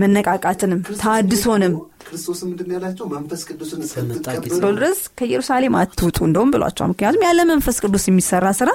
መነቃቃትንም 0.02 0.80
ታድሶንም 1.02 1.74
ክርስቶስ 2.04 2.39
ምንድን 2.46 2.70
ያላቸው? 2.76 3.06
መንፈስ 3.13 3.41
ቅዱስን 3.50 3.82
እስከምትቀበሉ 3.86 4.63
ድረስ 4.78 5.00
ከኢየሩሳሌም 5.20 5.76
አትውጡ 5.82 6.17
እንደውም 6.28 6.52
ብሏቸዋል 6.54 6.89
ምክንያቱም 6.94 7.24
ያለ 7.28 7.39
መንፈስ 7.52 7.78
ቅዱስ 7.84 8.06
የሚሰራ 8.10 8.48
ስራ 8.60 8.70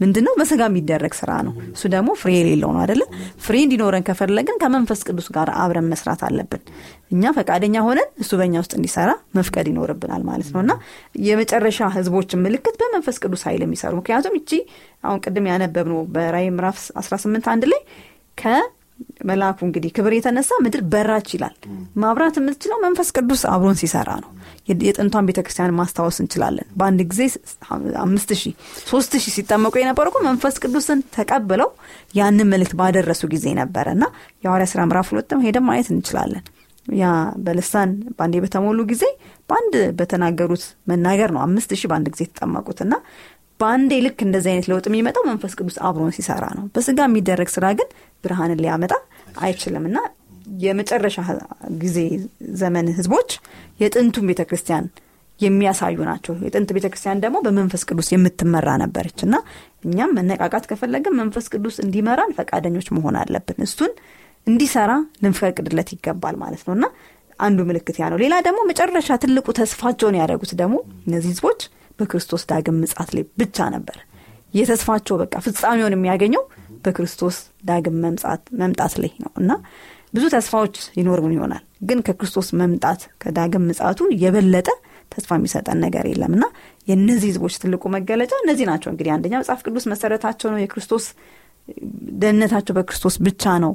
ምንድን 0.00 0.24
ነው 0.26 0.34
በስጋ 0.38 0.62
የሚደረግ 0.68 1.12
ስራ 1.18 1.32
ነው። 1.46 1.52
እሱ 1.74 1.82
ደግሞ 1.94 2.10
ፍሬ 2.20 2.30
የሌለው 2.36 2.70
ነው 2.74 2.80
አደለ 2.84 3.02
ፍሬ 3.44 3.56
እንዲኖረን 3.64 4.04
ከፈለግን 4.08 4.56
ከመንፈስ 4.62 5.00
ቅዱስ 5.08 5.28
ጋር 5.36 5.48
አብረን 5.62 5.88
መስራት 5.92 6.22
አለብን። 6.28 6.62
እኛ 7.12 7.32
ፈቃደኛ 7.38 7.76
ሆነን 7.86 8.08
እሱ 8.22 8.32
በእኛ 8.40 8.54
ውስጥ 8.62 8.72
እንዲሰራ 8.78 9.10
መፍቀድ 9.38 9.66
ይኖርብናል 9.72 10.22
ማለት 10.30 10.50
ነው። 10.54 10.60
እና 10.64 10.74
የመጨረሻ 11.26 11.90
ህዝቦችን 11.96 12.42
ምልክት 12.46 12.76
በመንፈስ 12.82 13.18
ቅዱስ 13.24 13.44
ኃይል 13.48 13.64
የሚሰሩ 13.66 13.94
ምክንያቱም 14.00 14.36
እቺ 14.40 14.50
አሁን 15.04 15.20
ቅድም 15.24 15.48
ያነበብነው 15.52 16.00
በራይ 16.14 16.48
ምዕራፍ 16.56 16.78
18 17.00 17.50
አንድ 17.54 17.66
ላይ 17.72 17.82
መልአኩ 19.28 19.58
እንግዲህ 19.66 19.90
ክብር 19.96 20.12
የተነሳ 20.16 20.50
ምድር 20.64 20.82
በራች 20.92 21.28
ይላል። 21.34 21.54
ማብራት 22.02 22.36
የምትችለው 22.40 22.78
መንፈስ 22.84 23.08
ቅዱስ 23.16 23.42
አብሮን 23.52 23.78
ሲሰራ 23.80 24.10
ነው። 24.22 24.30
የጥንቷን 24.82 25.28
ቤተክርስቲያን 25.28 25.76
ማስታወስ 25.78 26.18
እንችላለን። 26.22 26.66
በአንድ 26.78 27.00
ጊዜ 27.10 27.22
አምስት 28.02 28.32
ሺህ 28.40 28.54
ሶስት 28.86 29.12
ሺህ 29.22 29.34
ሲጠመቁ 29.36 29.74
የነበሩ 29.80 30.06
እኮ 30.10 30.20
መንፈስ 30.28 30.56
ቅዱስን 30.62 31.00
ተቀብለው 31.16 31.70
ያንን 32.14 32.50
መልእክት 32.52 32.74
ባደረሱ 32.80 33.22
ጊዜ 33.32 33.46
ነበረ 33.60 33.86
እና 33.96 34.04
የሐዋርያ 34.42 34.68
ስራ 34.72 34.82
ምዕራፍ 34.88 35.08
ሁለትም 35.12 35.44
ሄደን 35.46 35.66
ማየት 35.68 35.90
እንችላለን። 35.92 36.44
ያ 36.86 37.08
በልሳን 37.44 37.90
በአንዴ 38.14 38.36
በተሞሉ 38.44 38.80
ጊዜ 38.88 39.04
በአንድ 39.50 39.74
በተናገሩት 39.98 40.62
መናገር 40.90 41.30
ነው። 41.34 41.40
አምስት 41.44 41.70
ሺህ 41.78 41.88
በአንድ 41.90 42.08
ጊዜ 42.14 42.22
የተጠመቁት 42.26 42.78
እና 42.84 42.94
በአንዴ 43.62 43.92
ልክ 44.04 44.18
እንደዚህ 44.26 44.50
አይነት 44.52 44.66
ለውጥ 44.70 44.84
የሚመጣው 44.88 45.24
መንፈስ 45.28 45.52
ቅዱስ 45.58 45.76
አብሮን 45.86 46.12
ሲሰራ 46.16 46.44
ነው። 46.56 46.64
በስጋ 46.74 46.98
የሚደረግ 47.06 47.48
ስራ 47.54 47.66
ግን 47.78 47.88
ብርሃንን 48.24 48.60
ሊያመጣ 48.64 48.92
አይችልም። 49.40 49.84
እና 49.90 49.98
የመጨረሻ 50.62 51.16
ጊዜ 51.82 51.98
ዘመን 52.60 52.86
ህዝቦች 52.96 53.30
የጥንቱን 53.80 54.26
ቤተ 54.30 54.42
ክርስቲያን 54.48 54.86
የሚያሳዩ 55.40 55.96
ናቸው። 56.08 56.34
የጥንት 56.46 56.70
ቤተ 56.76 56.86
ክርስቲያን 56.90 57.20
ደግሞ 57.24 57.36
በመንፈስ 57.46 57.82
ቅዱስ 57.88 58.08
የምትመራ 58.12 58.68
ነበረች። 58.82 59.20
እና 59.26 59.34
እኛም 59.84 60.12
መነቃቃት 60.18 60.64
ከፈለግን 60.70 61.16
መንፈስ 61.20 61.46
ቅዱስ 61.54 61.76
እንዲመራን 61.84 62.34
ፈቃደኞች 62.38 62.88
መሆን 62.96 63.16
አለብን። 63.22 63.60
እሱን 63.66 63.92
እንዲሰራ 64.46 64.92
ልንፈቅድለት 65.22 65.90
ይገባል 65.94 66.36
ማለት 66.42 66.62
ነው። 66.68 66.74
እና 66.78 66.84
አንዱ 67.40 67.60
ምልክት 67.68 67.96
ያ 68.00 68.08
ነው። 68.12 68.18
ሌላ 68.22 68.34
ደግሞ 68.46 68.60
መጨረሻ 68.70 69.16
ትልቁ 69.22 69.46
ተስፋቸውን 69.58 70.18
ያደረጉት 70.20 70.52
ደግሞ 70.60 70.76
እነዚህ 71.06 71.30
ህዝቦች 71.32 71.62
በክርስቶስ 71.98 72.42
ዳግም 72.50 72.76
ምጻት 72.82 73.10
ላይ 73.16 73.24
ብቻ 73.40 73.68
ነበር። 73.74 73.98
የተስፋቸው 74.54 75.16
በቃ 75.22 75.34
ፍጻሜውን 75.44 75.94
የሚያገኘው 75.96 76.42
በክርስቶስ 76.84 77.36
ዳግም 77.64 77.96
መምጣት 78.60 78.94
ላይ 79.02 79.12
ነው። 79.24 79.32
እና 79.42 79.50
ብዙ 80.14 80.24
ተስፋዎች 80.34 80.76
ይኖሩን 80.98 81.34
ይሆናል። 81.36 81.62
ግን 81.82 81.98
ከክርስቶስ 82.06 82.48
መምጣት 82.60 83.02
ከዳግም 83.22 83.64
ምጻቱ 83.68 84.08
የበለጠ 84.22 84.68
ተስፋ 85.12 85.30
የሚሰጠን 85.38 85.78
ነገር 85.84 86.04
የለም። 86.10 86.32
እና 86.36 86.44
የእነዚህ 86.88 87.28
ህዝቦች 87.30 87.54
ትልቁ 87.62 87.82
መገለጫ 87.94 88.32
እነዚህ 88.42 88.66
ናቸው። 88.70 88.90
እንግዲህ 88.92 89.12
አንደኛ 89.16 89.34
መጽሐፍ 89.42 89.60
ቅዱስ 89.66 89.84
መሰረታቸው 89.92 90.48
ነው። 90.52 90.60
የክርስቶስ 90.62 91.06
ደህንነታቸው 92.22 92.74
በክርስቶስ 92.78 93.16
ብቻ 93.26 93.44
ነው። 93.64 93.72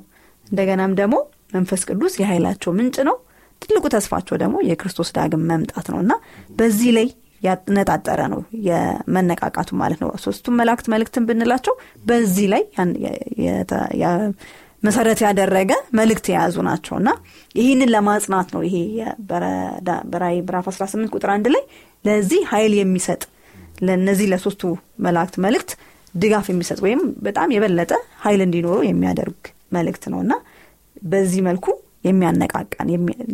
እንደገናም 0.48 0.94
ደግሞ 1.00 1.16
መንፈስ 1.54 1.82
ቅዱስ 1.90 2.14
የኃይላቸው 2.22 2.72
ምንጭ 2.78 2.98
ነው። 3.10 3.18
ትልቁ 3.62 3.86
ተስፋቸው 3.94 4.36
ደግሞ 4.42 4.58
የክርስቶስ 4.70 5.10
ዳግም 5.16 5.44
መምጣት 5.52 5.88
ነው። 5.94 6.00
እና 6.04 6.14
በዚህ 6.58 6.90
ላይ 6.98 7.08
ያነጣጠረ 7.42 8.22
ነው 8.34 8.40
የመነቃቃቱ 8.68 9.70
ማለት 9.82 10.00
ነው። 10.04 10.10
ሶስቱም 10.24 10.56
መላእክት 10.60 10.88
መልእክትን 10.94 11.26
ብንላቸው 11.30 11.74
በዚህ 12.06 12.48
ላይ 12.54 12.64
መሰረት 14.84 15.20
ያደረገ 15.26 15.72
መልእክት 16.00 16.26
የያዙ 16.32 16.56
ናቸው። 16.68 16.96
እና 17.00 17.10
ይህንን 17.56 17.90
ለማጽናት 17.96 18.50
ነው 18.56 18.62
ይሄ 18.68 18.76
በራይ 20.12 20.38
ብራፍ 20.50 20.68
18 20.72 21.16
ቁጥር 21.16 21.30
አንድ 21.36 21.48
ላይ 21.56 21.64
ለዚህ 22.06 22.42
ኃይል 22.52 22.74
የሚሰጥ 22.80 23.22
ለእነዚህ 23.82 24.28
ለሶስቱ 24.34 24.62
መላእክት 25.06 25.36
መልእክት 25.46 25.72
ድጋፍ 26.14 26.46
የሚሰጥ 26.52 26.80
ወይም 26.86 27.02
በጣም 27.26 27.50
የበለጠ 27.56 27.92
ኃይል 28.22 28.42
እንዲኖሩ 28.46 28.78
የሚያደርግ 28.88 29.42
መልእክት 29.76 30.04
ነው። 30.14 30.20
እና 30.26 30.34
በዚህ 31.06 31.42
መልኩ 31.48 31.66
የሚያነቃቃን 32.08 32.90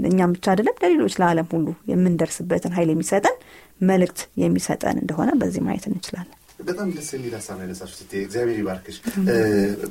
እኛም 0.09 0.31
ብቻ 0.35 0.45
አይደለም 0.53 0.75
ለሌሎች 0.83 1.13
ለዓለም 1.21 1.47
ሁሉ 1.53 1.67
የምንደርስበትን 1.91 2.73
ኃይል 2.77 2.89
የሚሰጠን 2.93 3.35
መልእክት 3.83 4.19
የሚሰጠን 4.41 4.97
እንደሆነ 5.03 5.29
በዚህ 5.41 5.63
ማየት 5.67 5.85
እንችላለን። 5.89 6.37
በጣም 6.67 6.89
ደስ 6.95 7.07
የሚል 7.15 7.33
ሀሳብ 7.37 7.55
ነው 7.61 7.77
ስቴ 7.93 8.11
እግዚአብሔር 8.25 8.57
ይባርክሽ። 8.61 8.97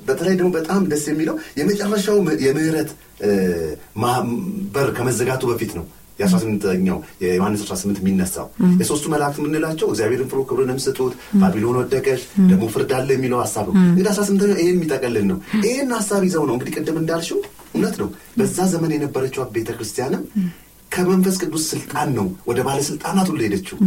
በተለይ 0.06 0.34
ደግሞ 0.38 0.50
በጣም 0.58 0.82
ደስ 0.92 1.04
የሚለው 1.10 1.34
የመጨረሻው 1.58 2.16
የምህረት 2.46 2.90
በር 4.74 4.88
ከመዘጋቱ 4.98 5.42
በፊት 5.50 5.72
ነው 5.78 5.84
የ18ኛው 6.18 6.98
የዮሐንስ 7.22 7.60
18 7.66 8.00
የሚነሳው። 8.02 8.46
የሶስቱ 8.80 9.04
መላእክት 9.12 9.38
የምንላቸው 9.40 9.86
እግዚአብሔርን 9.92 10.28
ፍሩ 10.32 10.40
ክብርንም 10.48 10.78
ስጡት 10.84 11.12
ባቢሎን 11.40 11.78
ወደቀች 11.80 12.22
ደግሞ 12.50 12.64
ፍርድ 12.74 12.90
አለ 12.98 13.08
የሚለው 13.16 13.38
ሀሳብ 13.44 13.66
ነው። 13.68 13.80
እንግዲህ 13.84 14.10
18ኛው 14.12 14.58
ይህን 14.60 14.76
የሚጠቀልል 14.76 15.26
ነው። 15.30 15.38
ይህን 15.66 15.90
ሀሳብ 15.98 16.22
ይዘው 16.28 16.44
ነው 16.48 16.54
እንግዲህ 16.56 16.74
ቅድም 16.76 16.98
እንዳልሽው 17.02 17.40
እውነት 17.74 17.96
ነው 18.00 18.08
በዛ 18.38 18.66
ዘመን 18.72 18.92
የነበረችው 18.96 19.48
ቤተ 19.54 19.70
ክርስቲያንም 19.76 20.24
ከመንፈስ 20.92 21.36
ቅዱስ 21.42 21.64
ስልጣን 21.72 22.08
ነው 22.18 22.26
ወደ 22.48 22.60
ባለስልጣናት 22.66 23.28
ሁሉ 23.32 23.40
ሄደችው 23.46 23.78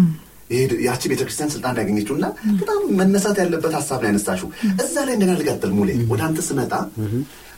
ያቺ 0.86 1.02
ቤተክርስቲያን 1.12 1.52
ስልጣን 1.54 1.80
ያገኘችው 1.82 2.16
እና 2.18 2.26
በጣም 2.60 2.82
መነሳት 3.00 3.38
ያለበት 3.42 3.74
ሀሳብ 3.78 4.00
ነው 4.02 4.10
ያነሳችሁ 4.10 4.48
እዛ 4.84 4.96
ላይ 5.08 5.14
እንደገና 5.16 5.38
ልቀጥል 5.40 5.72
ሙሌ 5.78 5.92
ወደ 6.12 6.22
አንተ 6.28 6.40
ስመጣ 6.50 6.74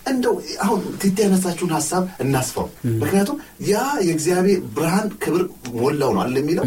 እንደው 0.08 0.36
አሁን 0.64 0.82
ቲቲ 1.02 1.18
ያነሳችሁን 1.26 1.72
ሀሳብ 1.76 2.04
እናስፋው። 2.24 2.68
ምክንያቱም 3.02 3.38
ያ 3.70 3.76
የእግዚአብሔር 4.08 4.60
ብርሃን 4.76 5.08
ክብር 5.24 5.42
ሞላው 5.76 6.12
ነው 6.16 6.22
አለ 6.24 6.36
የሚለው? 6.42 6.66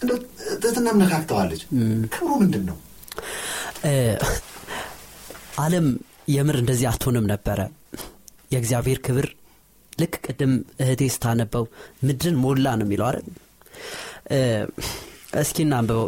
እንደው 0.00 0.18
ትህትናም 0.62 0.98
ነካክተዋለች። 1.02 1.62
ክብሩ 2.14 2.30
ምንድን 2.42 2.64
ነው 2.70 2.76
አለም 5.58 5.86
የምር 6.28 6.58
እንደዚህ 6.60 6.86
አትሆንም 6.90 7.26
ነበረ። 7.32 7.58
የእግዚአብሔር 8.50 8.98
ክብር 9.06 9.26
ልክ 9.98 10.14
ቅድም 10.26 10.52
እህቴ 10.82 11.02
ስታነበው 11.14 11.64
ምድርን 12.06 12.36
ሞላ 12.44 12.66
ነው 12.78 12.86
የሚለው 12.86 13.06
አይደል? 13.08 13.26
እስኪ 15.40 15.58
እናንብበው። 15.64 16.04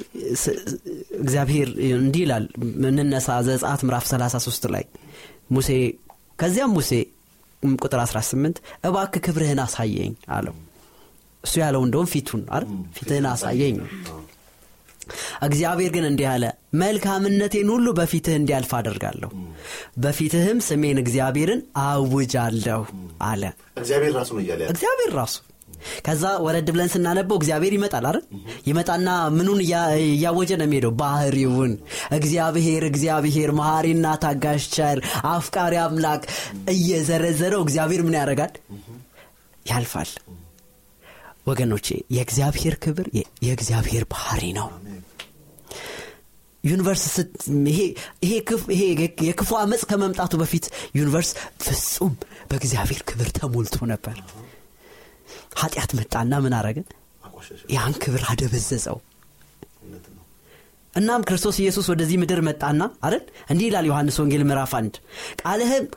እግዚአብሔር 1.23 1.69
እንዲህ 1.99 2.23
ይላል 2.25 2.45
ምንነሳ 2.85 3.29
ዘጻት 3.49 3.81
ምዕራፍ 3.87 4.05
33 4.11 4.69
ላይ 4.75 4.85
ሙሴ 5.55 5.71
ከዚያም 6.39 6.73
ሙሴ 6.77 6.93
ቁጥር 7.79 8.01
18 8.05 8.57
እባክ 8.89 9.15
ክብርህን 9.27 9.61
አሳየኝ 9.65 10.13
አለው። 10.37 10.55
እሱ 11.45 11.55
ያለው 11.63 11.83
እንደውም 11.87 12.09
ፊቱን 12.13 12.43
አይደል? 12.55 12.69
ፊትህን 12.97 13.27
አሳየኝ 13.33 13.77
እግዚአብሔር 15.43 15.91
ግን 15.95 16.07
እንዲህ 16.09 16.29
አለ 16.33 16.45
መልካምነቴን 16.81 17.69
ሁሉ 17.73 17.87
በፊትህ 17.99 18.37
እንዲያልፍ 18.39 18.73
አደርጋለሁ። 18.79 19.31
በፊትህም 19.99 20.59
ስሜን 20.67 21.01
እግዚአብሔርን 21.03 21.61
አውጃለሁ 21.85 22.83
አለ። 23.25 23.43
እግዚአብሔር 23.79 24.15
ራሱ 24.19 24.31
ነው 24.37 24.43
እያለ 24.45 24.63
እግዚአብሔር 24.73 25.13
ራሱ። 25.19 25.37
ከዛ 26.05 26.25
ወረድ 26.45 26.69
ብለን 26.75 26.91
ስናነበው 26.93 27.37
እግዚአብሔር 27.39 27.73
ይመጣል 27.77 28.05
አይደል? 28.09 28.23
ይመጣና 28.67 29.09
ምኑን 29.35 29.61
እያወጀ 29.63 30.51
ነው 30.61 30.67
የሚሄደው? 30.67 30.93
ባህሪውን። 31.01 31.73
እግዚአብሔር 32.19 32.85
እግዚአብሔር 32.89 33.51
መሐሪና 33.59 34.07
ታጋሽ 34.23 34.65
ቸር 34.75 34.99
አፍቃሪ 35.31 35.75
አምላክ 35.83 36.23
እየዘረዘረው 36.75 37.63
እግዚአብሔር 37.67 38.03
ምን 38.07 38.19
ያደርጋል? 38.21 38.53
ያልፋል። 39.67 40.11
ወገኖቼ 41.47 41.87
የእግዚአብሔር 42.15 42.75
ክብር 42.83 43.07
የእግዚአብሔር 43.45 44.05
ባህሪ 44.13 44.43
ነው 44.57 44.69
universe 46.67 47.05
ይሄ 48.71 48.81
የክፉ 49.29 49.51
አመፅ 49.61 49.83
ከመምጣቱ 49.91 50.35
በፊት 50.43 50.67
universe 50.99 51.31
ፍጹም 51.65 52.15
በእግዚአብሔር 52.51 53.03
ክብር 53.09 53.31
ተሞልቶ 53.39 53.79
ነበር። 53.93 54.17
ኃጢአት 55.61 55.93
መጣና 55.99 56.35
ምን 56.45 56.57
አረገን 56.59 56.87
ያን 57.75 57.95
ክብር 58.03 58.23
አደበዘዘው። 58.31 58.99
እናም 60.95 61.25
ክርስቶስ 61.29 61.57
ኢየሱስ 61.63 61.87
ወደዚህ 61.93 62.17
ምድር 62.21 62.41
መጣና 62.47 62.83
አይደል? 63.07 63.23
እንዲህ 63.51 63.67
ይላል 63.69 63.87
ዮሐንስ 63.89 64.17
ወንጌል 64.21 64.43
ምዕራፍ 64.49 64.73
አንድ 64.79 64.95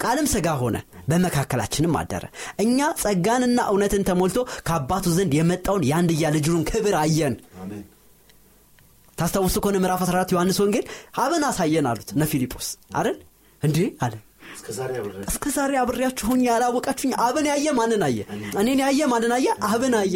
ቃልም 0.02 0.28
ስጋ 0.34 0.48
ሆነ 0.62 0.78
በመካከላችንም 1.10 1.94
አደረ። 2.00 2.24
እኛ 2.64 2.90
ጸጋንና 3.04 3.60
እውነትን 3.72 4.04
ተሞልቶ 4.10 4.40
ከአባቱ 4.68 5.06
ዘንድ 5.18 5.34
የመጣውን 5.38 5.86
የአንድያ 5.90 6.32
ልጁን 6.36 6.66
ክብር 6.72 6.98
አየን 7.04 7.36
ታስታውሱ 9.20 9.56
ከሆነ 9.64 9.78
ምዕራፍ 9.84 10.02
14 10.06 10.34
ዮሐንስ 10.34 10.58
ወንጌል 10.64 10.86
አብን 11.24 11.44
አሳየን 11.50 11.88
አሉት። 11.90 12.10
እነ 12.16 12.24
ፊልጶስ 12.32 12.68
አይደል? 12.98 13.18
እንዲህ 13.62 13.88
አለ። 14.06 14.14
እስከ 15.30 15.46
ዛሬ 15.56 15.74
አብሬያችሁ 15.82 16.26
ሆኜ 16.30 16.42
ያላወቃችሁኝ 16.50 17.12
አብን 17.26 17.46
ያየ 17.52 17.68
ማንን 17.80 18.04
አየ? 18.08 18.20
እኔን 18.62 18.80
ያየ 18.86 19.02
ማንን 19.12 19.34
አየ? 19.38 19.48
አብን 19.70 19.96
አየ። 20.00 20.16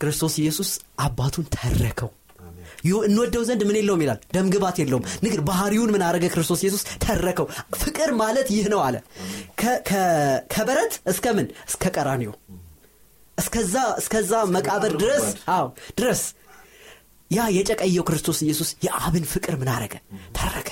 ክርስቶስ 0.00 0.34
ኢየሱስ 0.42 0.70
አባቱን 1.00 1.46
ተረከው። 1.54 2.10
እንወደው 3.06 3.42
ዘንድ 3.48 3.62
ምን 3.68 3.76
የለውም 3.78 4.02
ይላል። 4.04 4.18
ደም 4.34 4.46
ግባት 4.54 4.76
የለውም። 4.80 5.04
ንግር 5.24 5.40
ባህሪውን 5.48 5.90
ምን 5.94 6.02
አረገ 6.06 6.24
ክርስቶስ 6.34 6.60
ኢየሱስ 6.64 6.82
ተረከው። 7.04 7.46
ፍቅር 7.82 8.10
ማለት 8.20 8.48
ይህ 8.54 8.66
ነው 8.72 8.80
አለ። 8.86 8.96
ከበረት 10.52 10.94
እስከ 11.12 11.26
ምን? 11.36 11.46
እስከ 11.68 11.84
ቀራኒዮ 11.96 12.30
እስከዛ 13.38 13.74
እስከዛ 14.00 14.32
መቃብር 14.54 14.92
ድረስ 15.02 15.26
አዎ 15.54 15.64
ድረስ 15.98 16.20
ያ 17.30 17.46
የጨቀየው 17.56 18.04
ክርስቶስ 18.08 18.38
ኢየሱስ 18.44 18.70
የአብን 18.84 19.24
ፍቅር 19.30 19.54
ምን 19.60 19.70
አረገ? 19.72 19.94
ተረከ። 20.36 20.68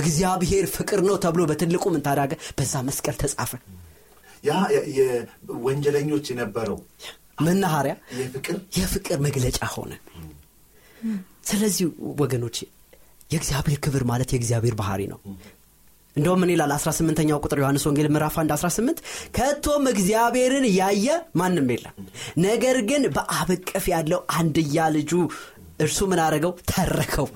እግዚአብሔር 0.00 0.64
ፍቅር 0.74 1.00
ነው 1.06 1.16
ተብሎ 1.22 1.42
በትልቁ 1.50 1.84
ምን 1.92 2.02
ታዳገ 2.06 2.32
በዛ 2.58 2.74
መስቀል 2.88 3.16
ተጻፈ። 3.22 3.52
ያ 4.44 4.52
ወንጀለኞች 5.66 6.26
የነበረው 6.32 6.78
መናኸሪያ 7.42 7.94
የፍቅር 8.78 9.18
መግለጫ 9.26 9.60
ሆነ። 9.74 9.92
ስለዚህ 11.50 11.84
ወገኖች 12.20 12.56
የእግዚአብሔር 13.30 13.78
ክብር 13.84 14.02
ማለት 14.10 14.30
የእግዚአብሔር 14.32 14.74
ባህሪ 14.80 15.02
ነው። 15.12 15.20
እንደውም 16.16 16.40
ምን 16.42 16.50
ይላል? 16.52 16.72
18ኛው 16.76 17.38
ቁጥር 17.44 17.58
ዮሐንስ 17.60 17.84
ወንጌል 17.88 18.08
ምዕራፍ 18.14 18.34
1 18.40 18.50
18 18.56 18.98
ከቶም 19.36 19.84
እግዚአብሔርን 19.92 20.66
ያየ 20.72 21.06
ማንም 21.40 21.68
የለም። 21.74 21.94
ነገር 22.44 22.78
ግን 22.90 23.02
በአብቅፍ 23.14 23.84
ያለው 23.92 24.20
አንድያ 24.36 24.88
ልጁ 24.96 25.12
እርሱ 25.80 26.00
ምን 26.10 26.20
አረገው 26.24 26.52
ተረከው 26.70 27.26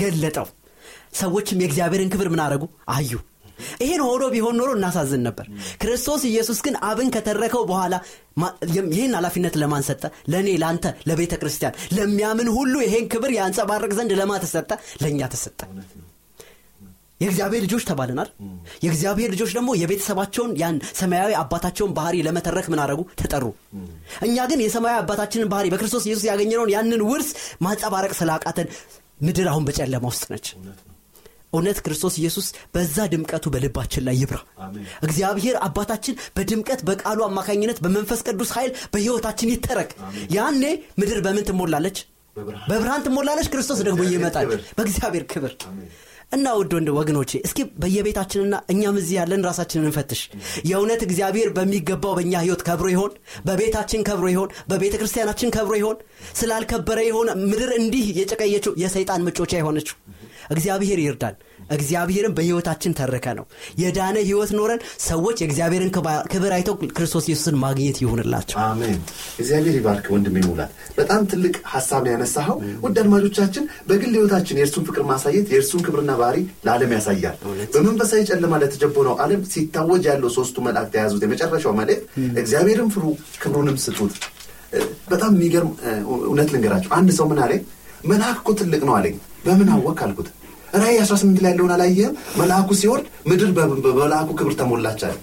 ገለጠው። 0.00 0.48
ሰዎችም 1.14 1.60
የእግዚአብሔርን 1.62 2.12
ክብር 2.12 2.28
ምን 2.32 2.42
አረጉ 2.44 2.64
አዩ። 2.94 3.12
ይህን 3.82 4.02
ሆኖ 4.06 4.22
ቢሆን 4.32 4.56
ኖሮ 4.60 4.70
እናሳዝን 4.76 5.22
ነበር። 5.26 5.46
ክርስቶስ 5.82 6.22
ኢየሱስ 6.30 6.58
ግን 6.64 6.74
አብን 6.88 7.08
ከተረከው 7.14 7.62
በኋላ 7.70 7.94
ይህን 8.90 9.14
ኃላፊነት 9.18 9.54
ለማን 9.62 9.84
ሰጠ? 9.88 10.02
ለእኔ 10.32 10.48
ለአንተ 10.62 10.86
ለቤተ 11.08 11.34
ክርስቲያን። 11.42 11.78
ለሚያምን 11.96 12.50
ሁሉ 12.56 12.74
ይሄን 12.86 13.06
ክብር 13.12 13.32
ያንጸባረቅ 13.38 13.92
ዘንድ 13.98 14.12
ለማ 14.20 14.32
ተሰጠ? 14.44 14.70
ለእኛ 15.02 15.20
ተሰጠ 15.34 15.60
የእግዚአብሔር 17.20 17.62
ልጆች 17.64 17.84
ተባልናል 17.88 18.28
የእግዚአብሔር 18.84 19.28
ልጆች 19.34 19.50
ደግሞ 19.56 19.70
የቤተሰባቸውን 19.80 20.52
ያን 20.60 20.76
ሰማያዊ 20.98 21.32
አባታቸውን 21.40 21.92
ባህሪ 21.98 22.16
ለመተረክ 22.26 22.66
ምን 22.72 22.82
አረጉ 22.84 23.00
ተጠሩ። 23.20 23.44
እኛ 24.26 24.36
ግን 24.50 24.62
የሰማያዊ 24.64 24.98
አባታችንን 25.02 25.50
ባህሪ 25.52 25.68
በክርስቶስ 25.74 26.06
ኢየሱስ 26.08 26.24
ያገኘነውን 26.30 26.72
ያንን 26.74 27.04
ውርስ 27.10 27.30
ማንጸባረቅ 27.64 28.12
ስላቃተን 28.20 28.68
ምድር 29.20 29.48
አሁን 29.50 29.66
በጨለማ 29.68 30.04
ውስጥ 30.12 30.24
ነች። 30.32 30.46
እውነት 31.52 31.78
ክርስቶስ 31.84 32.14
ኢየሱስ 32.20 32.46
በዛ 32.74 32.96
ድምቀቱ 33.12 33.44
በልባችን 33.54 34.04
ላይ 34.06 34.16
ይብራ። 34.22 34.38
እግዚአብሔር 35.06 35.56
አባታችን 35.66 36.18
በድምቀት 36.36 36.80
በቃሉ 36.88 37.20
አማካኝነት 37.28 37.78
በመንፈስ 37.84 38.22
ቅዱስ 38.28 38.50
ኃይል 38.56 38.72
በህይወታችን 38.94 39.52
ይተረክ። 39.54 39.92
ያኔ 40.34 40.62
ምድር 41.00 41.20
በምን 41.26 41.46
ትሞላለች? 41.50 41.98
በብርሃን። 42.68 43.04
ትሞላለች። 43.04 43.48
ክርስቶስ 43.52 43.80
ደግሞ 43.88 44.02
ይመጣል። 44.10 44.48
በእግዚአብሔር 44.76 45.26
ክብር 45.32 45.52
እና 46.34 46.46
ውድ 46.58 46.72
ወንድ 46.76 46.88
ወገኖቼ 46.96 47.30
እስኪ 47.46 47.60
በየቤታችንና 47.80 48.54
እኛም 48.72 48.96
እዚህ 49.00 49.14
ያለን 49.18 49.44
ራሳችንን 49.48 49.88
እንፈትሽ። 49.88 50.20
የእውነት 50.68 51.02
እግዚአብሔር 51.06 51.48
በሚገባው 51.56 52.14
በእኛ 52.18 52.34
ህይወት 52.44 52.62
ከብሮ 52.68 52.86
ይሆን? 52.94 53.12
በቤታችን 53.46 54.04
ከብሮ 54.08 54.26
ይሆን? 54.32 54.50
በቤተ 54.70 54.94
ክርስቲያናችን 55.00 55.52
ከብሮ 55.56 55.74
ይሆን? 55.80 55.98
ስላልከበረ 56.40 56.98
የሆነ 57.06 57.30
ምድር 57.44 57.72
እንዲህ 57.80 58.06
የጨቀየችው 58.20 58.74
የሰይጣን 58.82 59.24
ምጮቻ 59.26 59.52
የሆነችው 59.58 59.96
እግዚአብሔር 60.50 60.98
ይርዳን 61.02 61.36
እግዚአብሔርን 61.70 62.34
በህይወታችን 62.36 62.96
ተረከ 62.98 63.26
ነው። 63.38 63.44
የዳነ 63.80 64.16
ህይወት 64.26 64.50
ኖረን 64.58 64.80
ሰዎች 65.06 65.36
የእግዚአብሔርን 65.42 65.90
ክብር 66.32 66.52
አይተው 66.56 66.76
ክርስቶስ 66.96 67.26
ኢየሱስን 67.28 67.56
ማግኘት 67.64 67.98
ይሁንላቸው። 68.04 68.58
አሜን። 68.64 68.98
እግዚአብሔር 69.38 69.76
ይባርክ 69.78 70.06
ወንድም 70.14 70.36
ይሙላት 70.40 70.70
በጣም 70.98 71.22
ትልቅ 71.32 71.54
ሀሳብ 71.74 72.04
ያነሳኸው። 72.10 72.56
ውድ 72.84 72.98
አድማጮቻችን 73.02 73.64
በግል 73.88 74.12
ህይወታችን 74.18 74.58
የእርሱን 74.60 74.86
ፍቅር 74.88 75.04
ማሳየት 75.10 75.48
የእርሱን 75.54 75.84
ክብርና 75.86 76.12
ባህሪ 76.20 76.38
ለዓለም 76.66 76.94
ያሳያል። 76.96 77.36
በመንፈሳዊ 77.74 78.22
ጨለማ 78.30 78.54
ለተጀቦነው 78.62 79.16
ዓለም 79.24 79.42
ሲታወጅ 79.52 80.04
ያለው 80.10 80.30
ሶስቱ 80.36 80.56
መልአክት 80.66 80.94
የያዙት። 80.96 81.24
የመጨረሻው 81.26 81.74
መልእክት 81.80 82.04
እግዚአብሔርን 82.40 82.90
ፍሩ 82.94 83.04
ክብሩንም 83.42 83.78
ስጡት። 83.84 84.14
በጣም 85.10 85.32
የሚገርም 85.36 85.72
እውነት 86.24 86.48
ልንገራቸው 86.54 86.90
አንድ 86.96 87.10
ሰው 87.18 87.26
ምን 87.30 87.40
አለኝ? 87.42 87.60
መልአክ 88.04 88.38
እኮ 88.40 88.50
ትልቅ 88.58 88.80
ነው 88.84 88.94
አለኝ። 88.96 89.14
በምን 89.44 89.68
አወቅ 89.74 89.98
አልኩት 90.04 90.28
ራይ 90.74 90.96
18 91.00 91.40
ላይ 91.42 91.50
ያለውን 91.52 91.72
አላየህም? 91.74 92.16
መልአኩ 92.38 92.68
ሲወርድ 92.78 93.06
ምድር 93.26 93.50
በመልአኩ 93.56 94.28
ክብር 94.38 94.54
ተሞላች 94.60 95.02
አለ 95.06 95.16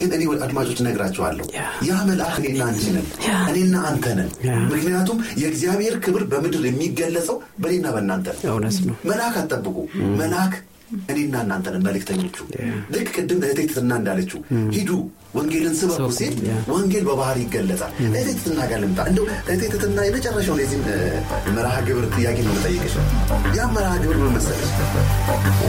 ግን 0.00 0.10
እኔ 0.16 0.22
አድማጮች 0.44 0.78
ነግራቸዋለሁ 0.86 1.46
ያ 1.86 1.94
መልአክ 2.08 2.34
እኔና 2.40 2.60
አንቺ 2.68 2.84
ነን። 2.96 3.06
እኔና 3.50 3.76
አንተ 3.88 4.06
ነን። 4.18 4.28
ምክንያቱም 4.72 5.18
የእግዚአብሔር 5.40 5.94
ክብር 6.04 6.22
በምድር 6.32 6.64
የሚገለጸው 6.68 7.36
በእኔና 7.62 7.86
በእናንተ 7.94 8.26
ነው። 8.86 8.96
መልአክ 9.10 9.36
አጠብቁ 9.42 9.76
መልአክ 10.20 10.54
እኔና 11.08 11.34
እናንተ 11.44 11.66
ነን 11.72 11.82
መልእክተኞቹ 11.86 12.36
ልክ 12.92 13.08
ቅድም 13.16 13.40
እህቴ 13.46 13.60
ትትና 13.70 13.92
እንዳለችው 14.00 14.38
ሂዱ 14.76 14.90
ወንጌልን 15.34 15.74
ስበኩ 15.78 16.06
ሲል 16.18 16.34
ወንጌል 16.70 17.04
በባህር 17.08 17.38
ይገለጻል 17.42 17.92
እህቴ 18.06 18.28
ትትና 18.38 18.60
ጋር 18.70 18.78
ልምጣ። 18.84 19.00
እንደው 19.10 19.24
እህቴ 19.44 19.62
ትትና 19.74 19.98
የመጨረሻውን 20.06 20.60
የዚህም 20.62 20.84
መርሃ 21.56 21.74
ግብር 21.88 22.06
ጥያቄ 22.16 22.38
ነው 22.46 22.54
መጠየቅሽ 22.56 22.94
ያ 23.58 23.66
መርሃ 23.74 23.92
ግብር 24.02 24.16
ምን 24.22 24.32
መሰለሽ? 24.36 24.70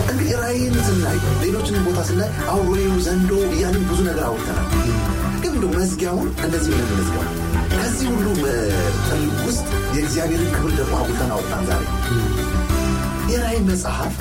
እንግዲህ 0.04 0.34
ራይን 0.42 0.78
ስናይ 0.88 1.20
ሌሎችንም 1.44 1.86
ቦታ 1.88 2.00
ስናይ 2.10 2.32
አውሬው 2.54 2.96
ዘንዶ 3.08 3.32
እያንን 3.50 3.86
ብዙ 3.92 4.00
ነገር 4.10 4.24
አውርተናል። 4.30 4.68
ግን 5.44 5.54
እንደ 5.54 5.66
መዝጊያውን 5.76 6.30
እንደዚህ 6.46 6.72
ብለን 6.76 6.96
መዝጊያው 6.96 7.26
ከዚህ 7.74 8.08
ሁሉ 8.12 8.28
ውስጥ 9.44 9.66
የእግዚአብሔርን 9.96 10.52
ክብር 10.56 10.72
ደግሞ 10.80 10.94
አጉልተን 11.00 11.32
አወጣን 11.36 11.66
ዛሬ። 11.70 11.84
የራይ 13.32 13.58
መጽሐፍ 13.68 14.14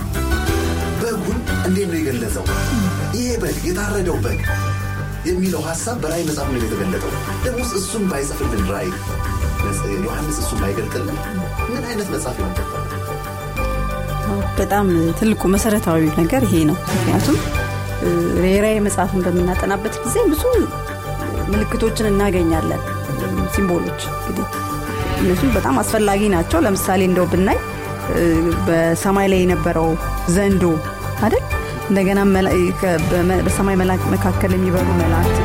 በጉን 1.01 1.39
እንዴት 1.67 1.89
ነው 1.91 1.99
የገለጸው? 2.01 2.45
ይሄ 3.17 3.29
በግ 3.43 3.59
የታረደው 3.69 4.17
በግ 4.25 4.41
የሚለው 5.29 5.63
ሀሳብ 5.69 5.97
በራይ 6.03 6.23
መጽሐፍ 6.29 6.49
ነው 6.53 6.61
የተገለጠው። 6.61 7.13
ደግሞ 7.45 7.61
እሱን 7.81 8.05
ባይጽፍልን 8.11 8.65
ራይ 8.73 8.89
ዮሐንስ 9.99 10.37
እሱን 10.43 10.59
ባይገልጥልን? 10.63 11.17
ምን 11.69 11.83
አይነት 11.89 12.09
መጽሐፍ 12.15 12.37
ይሆን 12.41 12.55
በጣም 14.59 14.87
ትልቁ 15.19 15.43
መሰረታዊ 15.55 16.05
ነገር 16.19 16.43
ይሄ 16.49 16.63
ነው። 16.71 16.77
ምክንያቱም 16.91 17.37
የራይ 18.47 18.77
መጽሐፍን 18.87 19.23
በምናጠናበት 19.27 19.95
ጊዜ 20.05 20.17
ብዙ 20.33 20.43
ምልክቶችን 21.53 22.11
እናገኛለን። 22.11 22.83
ሲምቦሎች 23.55 24.01
እንግዲህ 24.21 24.47
እነሱ 25.21 25.43
በጣም 25.57 25.77
አስፈላጊ 25.83 26.23
ናቸው። 26.35 26.59
ለምሳሌ 26.67 27.01
እንደው 27.09 27.27
ብናይ 27.33 27.59
በሰማይ 28.69 29.29
ላይ 29.33 29.41
የነበረው 29.43 29.89
ዘንዶ 30.31 30.65
አይደል? 31.23 31.45
እንደገና 31.91 32.21
በሰማይ 33.47 33.77
መካከል 34.15 34.53
የሚበሩ 34.55 34.89
መላእክት 35.01 35.39